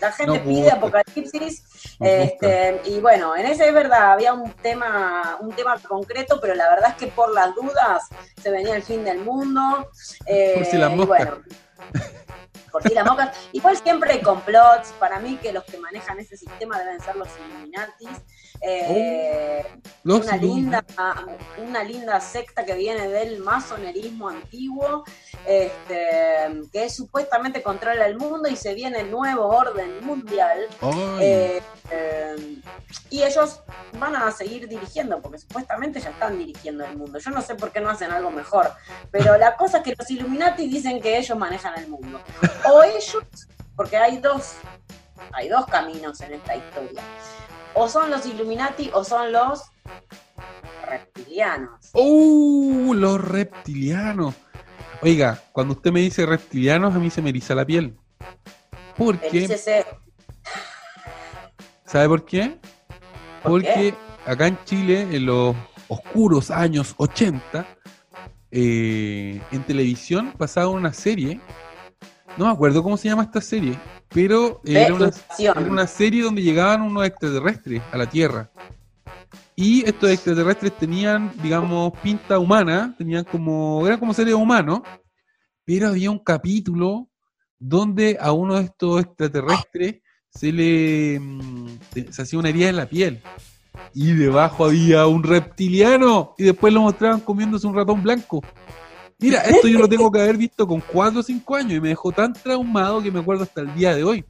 La 0.00 0.10
gente 0.18 0.40
pide 0.40 0.70
apocalipsis. 0.70 1.62
este, 2.00 2.80
y 2.86 2.98
bueno, 3.00 3.36
en 3.36 3.46
ese 3.46 3.68
es 3.68 3.74
verdad, 3.74 4.12
había 4.12 4.32
un 4.32 4.50
tema, 4.54 5.36
un 5.40 5.52
tema 5.52 5.78
concreto, 5.78 6.38
pero 6.40 6.54
la 6.54 6.68
verdad 6.70 6.90
es 6.90 6.96
que 6.96 7.06
por 7.08 7.32
las 7.32 7.54
dudas 7.54 8.04
se 8.42 8.50
venía 8.50 8.74
el 8.74 8.82
fin 8.82 9.04
del 9.04 9.18
mundo. 9.18 9.90
Eh, 10.26 10.54
por 10.56 10.64
si 10.64 10.76
la 10.78 10.88
mosca. 10.88 11.38
por 12.72 12.82
si 12.82 12.94
la 12.94 13.04
mosca. 13.04 13.32
Igual 13.52 13.76
siempre 13.76 14.14
hay 14.14 14.22
complots. 14.22 14.92
Para 14.98 15.18
mí 15.20 15.38
que 15.42 15.52
los 15.52 15.64
que 15.64 15.78
manejan 15.78 16.18
ese 16.18 16.36
sistema 16.36 16.78
deben 16.78 17.00
ser 17.00 17.16
los 17.16 17.28
Illuminatis. 17.38 18.22
Eh, 18.62 19.64
oh, 20.06 20.16
una, 20.16 20.36
linda, 20.36 20.84
una 21.58 21.82
linda 21.82 22.20
secta 22.20 22.62
que 22.64 22.74
viene 22.74 23.08
del 23.08 23.38
masonerismo 23.40 24.28
antiguo, 24.28 25.04
este, 25.46 26.68
que 26.70 26.90
supuestamente 26.90 27.62
controla 27.62 28.04
el 28.06 28.18
mundo 28.18 28.50
y 28.50 28.56
se 28.56 28.74
viene 28.74 29.00
el 29.00 29.10
nuevo 29.10 29.46
orden 29.46 30.04
mundial. 30.04 30.66
Eh, 31.20 31.62
eh, 31.90 32.56
y 33.08 33.22
ellos 33.22 33.62
van 33.98 34.14
a 34.14 34.30
seguir 34.30 34.68
dirigiendo, 34.68 35.22
porque 35.22 35.38
supuestamente 35.38 36.00
ya 36.00 36.10
están 36.10 36.36
dirigiendo 36.38 36.84
el 36.84 36.98
mundo. 36.98 37.18
Yo 37.18 37.30
no 37.30 37.40
sé 37.40 37.54
por 37.54 37.72
qué 37.72 37.80
no 37.80 37.88
hacen 37.88 38.10
algo 38.10 38.30
mejor, 38.30 38.70
pero 39.10 39.38
la 39.38 39.56
cosa 39.56 39.78
es 39.78 39.84
que 39.84 39.94
los 39.98 40.10
Illuminati 40.10 40.68
dicen 40.68 41.00
que 41.00 41.16
ellos 41.16 41.36
manejan 41.36 41.78
el 41.78 41.88
mundo. 41.88 42.20
O 42.70 42.82
ellos, 42.82 43.24
porque 43.74 43.96
hay 43.96 44.18
dos, 44.18 44.56
hay 45.32 45.48
dos 45.48 45.64
caminos 45.66 46.20
en 46.20 46.34
esta 46.34 46.56
historia 46.56 47.02
o 47.74 47.88
son 47.88 48.10
los 48.10 48.26
Illuminati 48.26 48.90
o 48.92 49.04
son 49.04 49.32
los 49.32 49.64
reptilianos. 50.86 51.90
¡Uh! 51.94 52.94
Los 52.94 53.20
reptilianos. 53.20 54.34
Oiga, 55.02 55.42
cuando 55.52 55.74
usted 55.74 55.92
me 55.92 56.00
dice 56.00 56.26
reptilianos, 56.26 56.94
a 56.94 56.98
mí 56.98 57.10
se 57.10 57.22
me 57.22 57.30
eriza 57.30 57.54
la 57.54 57.64
piel. 57.64 57.96
¿Por 58.96 59.18
qué? 59.18 59.48
¿Sabe 61.86 62.08
por 62.08 62.24
qué? 62.24 62.58
Porque 63.42 63.94
acá 64.26 64.46
en 64.46 64.58
Chile, 64.64 65.08
en 65.10 65.26
los 65.26 65.56
oscuros 65.88 66.50
años 66.50 66.94
80, 66.98 67.66
eh, 68.52 69.40
en 69.50 69.62
televisión 69.64 70.34
pasaba 70.36 70.68
una 70.68 70.92
serie 70.92 71.40
no 72.36 72.46
me 72.46 72.52
acuerdo 72.52 72.82
cómo 72.82 72.96
se 72.96 73.08
llama 73.08 73.24
esta 73.24 73.40
serie, 73.40 73.78
pero 74.08 74.60
era 74.64 74.94
una, 74.94 75.86
serie 75.86 76.22
donde 76.22 76.42
llegaban 76.42 76.82
unos 76.82 77.06
extraterrestres 77.06 77.82
a 77.92 77.96
la 77.96 78.08
Tierra. 78.08 78.50
Y 79.56 79.84
estos 79.86 80.10
extraterrestres 80.10 80.76
tenían, 80.78 81.32
digamos, 81.42 81.92
pinta 82.02 82.38
humana, 82.38 82.94
tenían 82.96 83.24
como, 83.24 83.86
eran 83.86 83.98
como 83.98 84.14
seres 84.14 84.34
humanos, 84.34 84.80
pero 85.64 85.88
había 85.88 86.10
un 86.10 86.18
capítulo 86.18 87.08
donde 87.58 88.16
a 88.20 88.32
uno 88.32 88.56
de 88.56 88.62
estos 88.62 89.02
extraterrestres 89.02 89.96
se 90.30 90.52
le 90.52 91.20
mm, 91.20 91.78
se 92.10 92.22
hacía 92.22 92.38
una 92.38 92.48
herida 92.48 92.70
en 92.70 92.76
la 92.76 92.86
piel. 92.86 93.22
Y 93.94 94.12
debajo 94.12 94.64
había 94.64 95.06
un 95.06 95.22
reptiliano. 95.22 96.34
Y 96.38 96.44
después 96.44 96.72
lo 96.72 96.82
mostraban 96.82 97.20
comiéndose 97.20 97.66
un 97.66 97.74
ratón 97.74 98.02
blanco. 98.02 98.42
Mira, 99.20 99.40
esto 99.42 99.68
yo 99.68 99.78
lo 99.78 99.88
tengo 99.88 100.10
que 100.10 100.20
haber 100.20 100.36
visto 100.36 100.66
con 100.66 100.80
4 100.80 101.20
o 101.20 101.22
5 101.22 101.56
años 101.56 101.72
y 101.72 101.80
me 101.80 101.88
dejó 101.88 102.10
tan 102.10 102.32
traumado 102.32 103.02
que 103.02 103.10
me 103.10 103.20
acuerdo 103.20 103.42
hasta 103.42 103.60
el 103.60 103.74
día 103.74 103.94
de 103.94 104.02
hoy. 104.02 104.24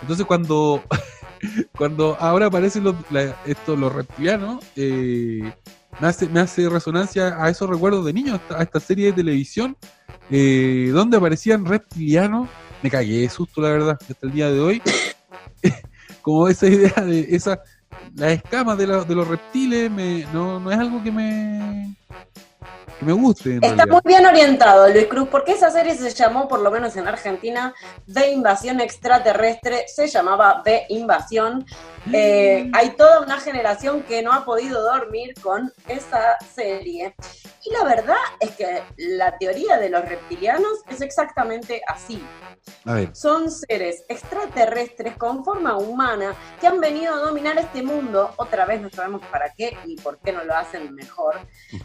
Entonces 0.00 0.24
cuando, 0.24 0.82
cuando 1.76 2.16
ahora 2.18 2.46
aparecen 2.46 2.84
los, 2.84 2.94
los 3.10 3.92
reptilianos, 3.92 4.64
eh, 4.74 5.52
me, 6.00 6.08
hace, 6.08 6.28
me 6.28 6.40
hace 6.40 6.68
resonancia 6.68 7.42
a 7.42 7.50
esos 7.50 7.68
recuerdos 7.68 8.06
de 8.06 8.14
niños, 8.14 8.40
a 8.48 8.62
esta 8.62 8.80
serie 8.80 9.06
de 9.06 9.12
televisión, 9.12 9.76
eh, 10.30 10.90
donde 10.92 11.18
aparecían 11.18 11.66
reptilianos. 11.66 12.48
Me 12.82 12.90
cagué 12.90 13.20
de 13.20 13.28
susto, 13.28 13.60
la 13.60 13.70
verdad, 13.70 13.98
hasta 14.00 14.26
el 14.26 14.32
día 14.32 14.50
de 14.50 14.60
hoy. 14.60 14.82
Como 16.22 16.48
esa 16.48 16.66
idea 16.66 17.04
de 17.04 17.26
esa, 17.30 17.60
las 18.14 18.32
escamas 18.32 18.78
de, 18.78 18.86
de 18.86 19.14
los 19.14 19.28
reptiles, 19.28 19.90
me, 19.90 20.24
no, 20.32 20.58
no 20.58 20.72
es 20.72 20.78
algo 20.78 21.02
que 21.02 21.12
me 21.12 21.96
que 22.98 23.04
me 23.04 23.12
guste. 23.12 23.58
Está 23.62 23.86
muy 23.86 24.00
bien 24.04 24.24
orientado, 24.26 24.88
Luis 24.88 25.06
Cruz, 25.06 25.28
porque 25.30 25.52
esa 25.52 25.70
serie 25.70 25.94
se 25.94 26.10
llamó, 26.10 26.48
por 26.48 26.60
lo 26.60 26.70
menos 26.70 26.96
en 26.96 27.06
Argentina, 27.08 27.74
de 28.06 28.30
invasión 28.30 28.80
extraterrestre, 28.80 29.86
se 29.88 30.06
llamaba 30.08 30.62
de 30.64 30.86
invasión. 30.88 31.64
Eh, 32.12 32.70
hay 32.72 32.90
toda 32.90 33.20
una 33.20 33.40
generación 33.40 34.02
que 34.02 34.22
no 34.22 34.32
ha 34.32 34.44
podido 34.44 34.82
dormir 34.82 35.34
con 35.42 35.72
esa 35.88 36.36
serie. 36.54 37.14
Y 37.64 37.72
la 37.72 37.84
verdad 37.84 38.16
es 38.38 38.50
que 38.52 38.82
la 38.96 39.36
teoría 39.38 39.78
de 39.78 39.88
los 39.88 40.04
reptilianos 40.08 40.82
es 40.88 41.00
exactamente 41.00 41.82
así. 41.88 42.22
Son 43.12 43.50
seres 43.50 44.04
extraterrestres 44.08 45.16
con 45.16 45.44
forma 45.44 45.76
humana 45.76 46.34
que 46.60 46.68
han 46.68 46.80
venido 46.80 47.14
a 47.14 47.18
dominar 47.18 47.58
este 47.58 47.82
mundo. 47.82 48.32
Otra 48.36 48.64
vez 48.66 48.80
no 48.80 48.90
sabemos 48.90 49.22
para 49.26 49.52
qué 49.52 49.76
y 49.84 49.96
por 49.96 50.18
qué 50.18 50.32
no 50.32 50.44
lo 50.44 50.54
hacen 50.54 50.94
mejor. 50.94 51.36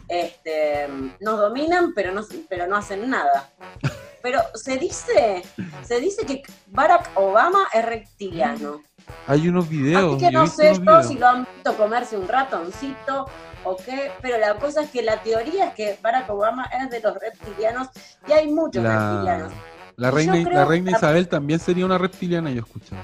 Este, 0.08 0.88
nos 1.20 1.38
dominan, 1.38 1.92
pero 1.94 2.12
no, 2.12 2.22
pero 2.48 2.66
no 2.66 2.76
hacen 2.76 3.10
nada. 3.10 3.50
Pero 4.22 4.40
se 4.54 4.78
dice, 4.78 5.42
se 5.82 6.00
dice 6.00 6.24
que 6.24 6.42
Barack 6.68 7.10
Obama 7.16 7.66
es 7.72 7.84
reptiliano. 7.84 8.82
Hay 9.26 9.48
unos 9.48 9.68
videos. 9.68 10.16
Así 10.16 10.24
que 10.24 10.30
no 10.30 10.46
sé 10.46 10.74
yo 10.84 11.02
si 11.02 11.18
lo 11.18 11.26
han 11.26 11.46
visto 11.54 11.76
comerse 11.76 12.16
un 12.16 12.28
ratoncito 12.28 13.26
o 13.64 13.76
qué, 13.76 14.12
pero 14.20 14.38
la 14.38 14.54
cosa 14.56 14.82
es 14.82 14.90
que 14.90 15.02
la 15.02 15.22
teoría 15.22 15.68
es 15.68 15.74
que 15.74 15.98
Barack 16.02 16.30
Obama 16.30 16.64
es 16.66 16.90
de 16.90 17.00
los 17.00 17.14
reptilianos 17.14 17.88
y 18.26 18.32
hay 18.32 18.52
muchos 18.52 18.82
reptilianos. 18.82 19.52
La 19.96 20.10
reina, 20.10 20.50
la 20.50 20.64
reina 20.64 20.90
Isabel 20.92 21.28
también 21.28 21.60
sería 21.60 21.84
una 21.84 21.98
reptiliana, 21.98 22.50
yo 22.50 22.60
escucho. 22.60 22.96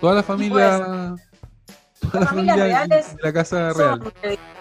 Toda 0.00 0.14
la 0.14 0.22
familia. 0.22 1.14
toda 2.00 2.20
la 2.20 2.26
familia 2.26 2.86
de 2.86 3.04
la 3.22 3.32
casa 3.32 3.72
real. 3.72 4.12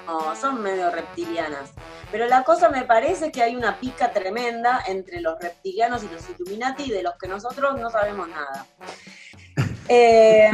No, 0.06 0.36
son 0.36 0.62
medio 0.62 0.89
reptilianas. 0.92 1.72
Pero 2.12 2.27
la 2.27 2.44
cosa 2.44 2.69
me 2.69 2.84
parece 2.84 3.32
que 3.32 3.42
hay 3.42 3.56
una 3.56 3.80
pica 3.80 4.12
tremenda 4.12 4.84
entre 4.88 5.21
los 5.21 5.40
reptilianos 5.40 6.04
y 6.04 6.10
los 6.10 6.30
Illuminati 6.30 6.90
de 6.90 7.04
los 7.04 7.15
que 7.15 7.27
nosotros 7.27 7.80
no 7.80 7.90
sabemos 7.90 8.27
nada. 8.30 8.65
Eh, 9.90 10.50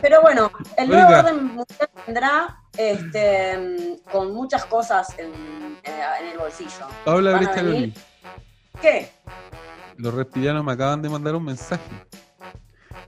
pero 0.00 0.22
bueno, 0.22 0.50
el 0.78 0.88
nuevo 0.88 1.10
orden 1.10 1.44
mundial 1.48 1.90
vendrá 2.06 2.60
este, 2.78 4.00
con 4.10 4.32
muchas 4.32 4.64
cosas 4.64 5.18
en, 5.18 5.78
eh, 5.84 6.32
el 6.32 6.38
bolsillo. 6.38 6.86
Paula 7.04 7.36
Brecha 7.36 7.62
¿Qué? 8.80 9.12
Los 9.98 10.14
reptilianos 10.14 10.64
me 10.64 10.72
acaban 10.72 11.02
de 11.02 11.10
mandar 11.10 11.34
un 11.34 11.44
mensaje. 11.44 11.82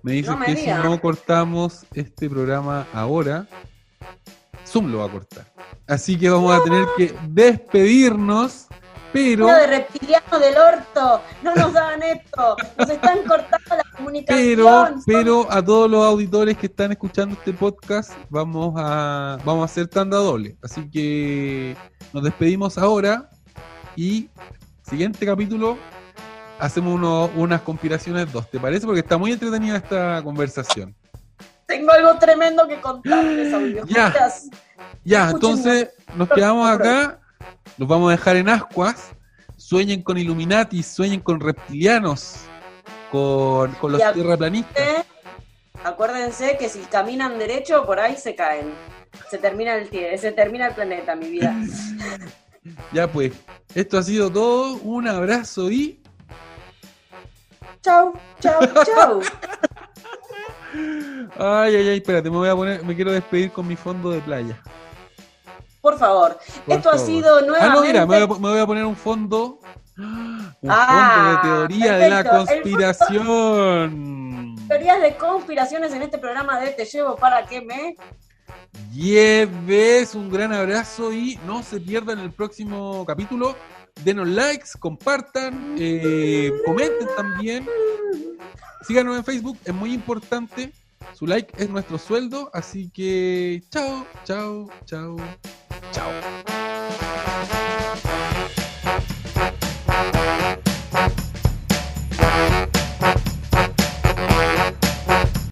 Me 0.02 0.12
dicen 0.12 0.38
que 0.44 0.56
si 0.56 0.66
no 0.66 1.00
cortamos 1.00 1.86
este 1.94 2.28
programa 2.28 2.86
ahora, 2.92 3.46
Zoom 4.72 4.90
lo 4.90 4.98
va 4.98 5.04
a 5.06 5.10
cortar. 5.10 5.44
Así 5.86 6.18
que 6.18 6.30
vamos 6.30 6.52
a 6.58 6.62
tener 6.64 6.86
que 6.96 7.14
despedirnos. 7.28 8.66
Pero, 9.12 9.46
de 9.46 9.66
reptiliano 9.66 10.38
del 10.38 10.54
orto, 10.56 11.20
no 11.42 11.54
nos 11.54 11.74
dan 11.74 12.02
esto, 12.02 12.56
nos 12.78 12.88
están 12.88 13.18
cortando 13.28 13.76
la 13.76 13.84
comunicación. 13.94 14.46
pero, 14.56 14.94
pero 15.04 15.46
a 15.52 15.62
todos 15.62 15.90
los 15.90 16.02
auditores 16.02 16.56
que 16.56 16.64
están 16.66 16.92
escuchando 16.92 17.34
este 17.34 17.52
podcast, 17.52 18.12
vamos 18.30 18.72
a, 18.78 19.36
vamos 19.44 19.60
a 19.60 19.64
hacer 19.66 19.86
tanda 19.88 20.16
doble. 20.16 20.56
Así 20.62 20.88
que 20.88 21.76
nos 22.14 22.22
despedimos 22.22 22.78
ahora 22.78 23.28
y 23.96 24.30
siguiente 24.88 25.26
capítulo 25.26 25.76
hacemos 26.58 26.94
uno- 26.94 27.28
unas 27.36 27.60
conspiraciones 27.60 28.32
dos. 28.32 28.48
¿Te 28.50 28.58
parece? 28.58 28.86
Porque 28.86 29.00
está 29.00 29.18
muy 29.18 29.32
entretenida 29.32 29.76
esta 29.76 30.22
conversación. 30.22 30.94
Tengo 31.72 31.90
algo 31.90 32.18
tremendo 32.18 32.68
que 32.68 32.78
contarles, 32.82 33.54
audio. 33.54 33.86
Ya. 33.86 34.12
Ya, 35.04 35.30
entonces 35.30 35.88
nos 36.16 36.28
quedamos 36.28 36.70
acá, 36.70 37.18
los 37.78 37.88
vamos 37.88 38.08
a 38.08 38.16
dejar 38.16 38.36
en 38.36 38.50
ascuas. 38.50 39.12
Sueñen 39.56 40.02
con 40.02 40.18
Illuminati, 40.18 40.82
sueñen 40.82 41.20
con 41.20 41.40
reptilianos, 41.40 42.40
con, 43.10 43.72
con 43.76 43.92
los 43.92 44.12
tierraplanistas. 44.12 45.06
Acuérdense 45.82 46.58
que 46.58 46.68
si 46.68 46.80
caminan 46.80 47.38
derecho, 47.38 47.86
por 47.86 47.98
ahí 48.00 48.18
se 48.18 48.34
caen. 48.34 48.74
Se 49.30 49.38
termina 49.38 49.74
el 49.76 49.88
se 50.18 50.32
termina 50.32 50.66
el 50.68 50.74
planeta, 50.74 51.16
mi 51.16 51.30
vida. 51.30 51.54
Ya 52.92 53.10
pues, 53.10 53.32
esto 53.74 53.98
ha 53.98 54.02
sido 54.04 54.30
todo. 54.30 54.74
Un 54.84 55.08
abrazo 55.08 55.68
y 55.68 56.00
Chau, 57.82 58.12
chau, 58.40 58.60
chau. 58.84 59.20
Ay, 61.38 61.76
ay, 61.76 61.88
ay, 61.88 61.96
espérate, 61.98 62.30
me 62.30 62.36
voy 62.36 62.48
a 62.48 62.56
poner, 62.56 62.84
me 62.84 62.94
quiero 62.94 63.12
despedir 63.12 63.50
con 63.52 63.66
mi 63.66 63.76
fondo 63.76 64.10
de 64.10 64.20
playa. 64.20 64.60
Por 65.80 65.98
favor. 65.98 66.38
Por 66.66 66.76
Esto 66.76 66.90
ha 66.90 66.98
sido 66.98 67.38
Ah, 67.38 67.42
nuevamente. 67.42 67.74
no, 67.76 67.82
mira, 67.82 68.00
me 68.06 68.06
voy, 68.06 68.16
a, 68.36 68.40
me 68.40 68.48
voy 68.50 68.58
a 68.60 68.66
poner 68.66 68.84
un 68.84 68.96
fondo. 68.96 69.58
Un 69.98 70.54
Ah, 70.68 71.38
fondo 71.42 71.60
de 71.68 71.68
teoría 71.68 71.92
de 71.98 72.10
la 72.10 72.24
fondo- 72.24 72.46
conspiración. 72.46 74.56
Teorías 74.68 75.02
de 75.02 75.16
conspiraciones 75.16 75.92
en 75.92 76.02
este 76.02 76.18
programa 76.18 76.58
de 76.60 76.70
Te 76.70 76.84
llevo 76.84 77.16
para 77.16 77.44
que 77.46 77.60
me. 77.60 77.96
Lleves 78.92 80.14
un 80.14 80.30
gran 80.30 80.52
abrazo 80.52 81.12
y 81.12 81.38
no 81.46 81.62
se 81.62 81.80
pierdan 81.80 82.18
el 82.20 82.30
próximo 82.32 83.04
capítulo 83.06 83.54
denos 84.04 84.28
likes, 84.28 84.70
compartan, 84.78 85.76
eh, 85.78 86.50
comenten 86.64 87.08
también. 87.16 87.66
Síganos 88.86 89.16
en 89.16 89.24
Facebook, 89.24 89.58
es 89.64 89.74
muy 89.74 89.92
importante. 89.92 90.72
Su 91.14 91.26
like 91.26 91.52
es 91.56 91.68
nuestro 91.70 91.98
sueldo, 91.98 92.50
así 92.52 92.90
que 92.90 93.62
chao, 93.70 94.06
chao, 94.24 94.68
chao, 94.86 95.16
chao. 95.92 96.12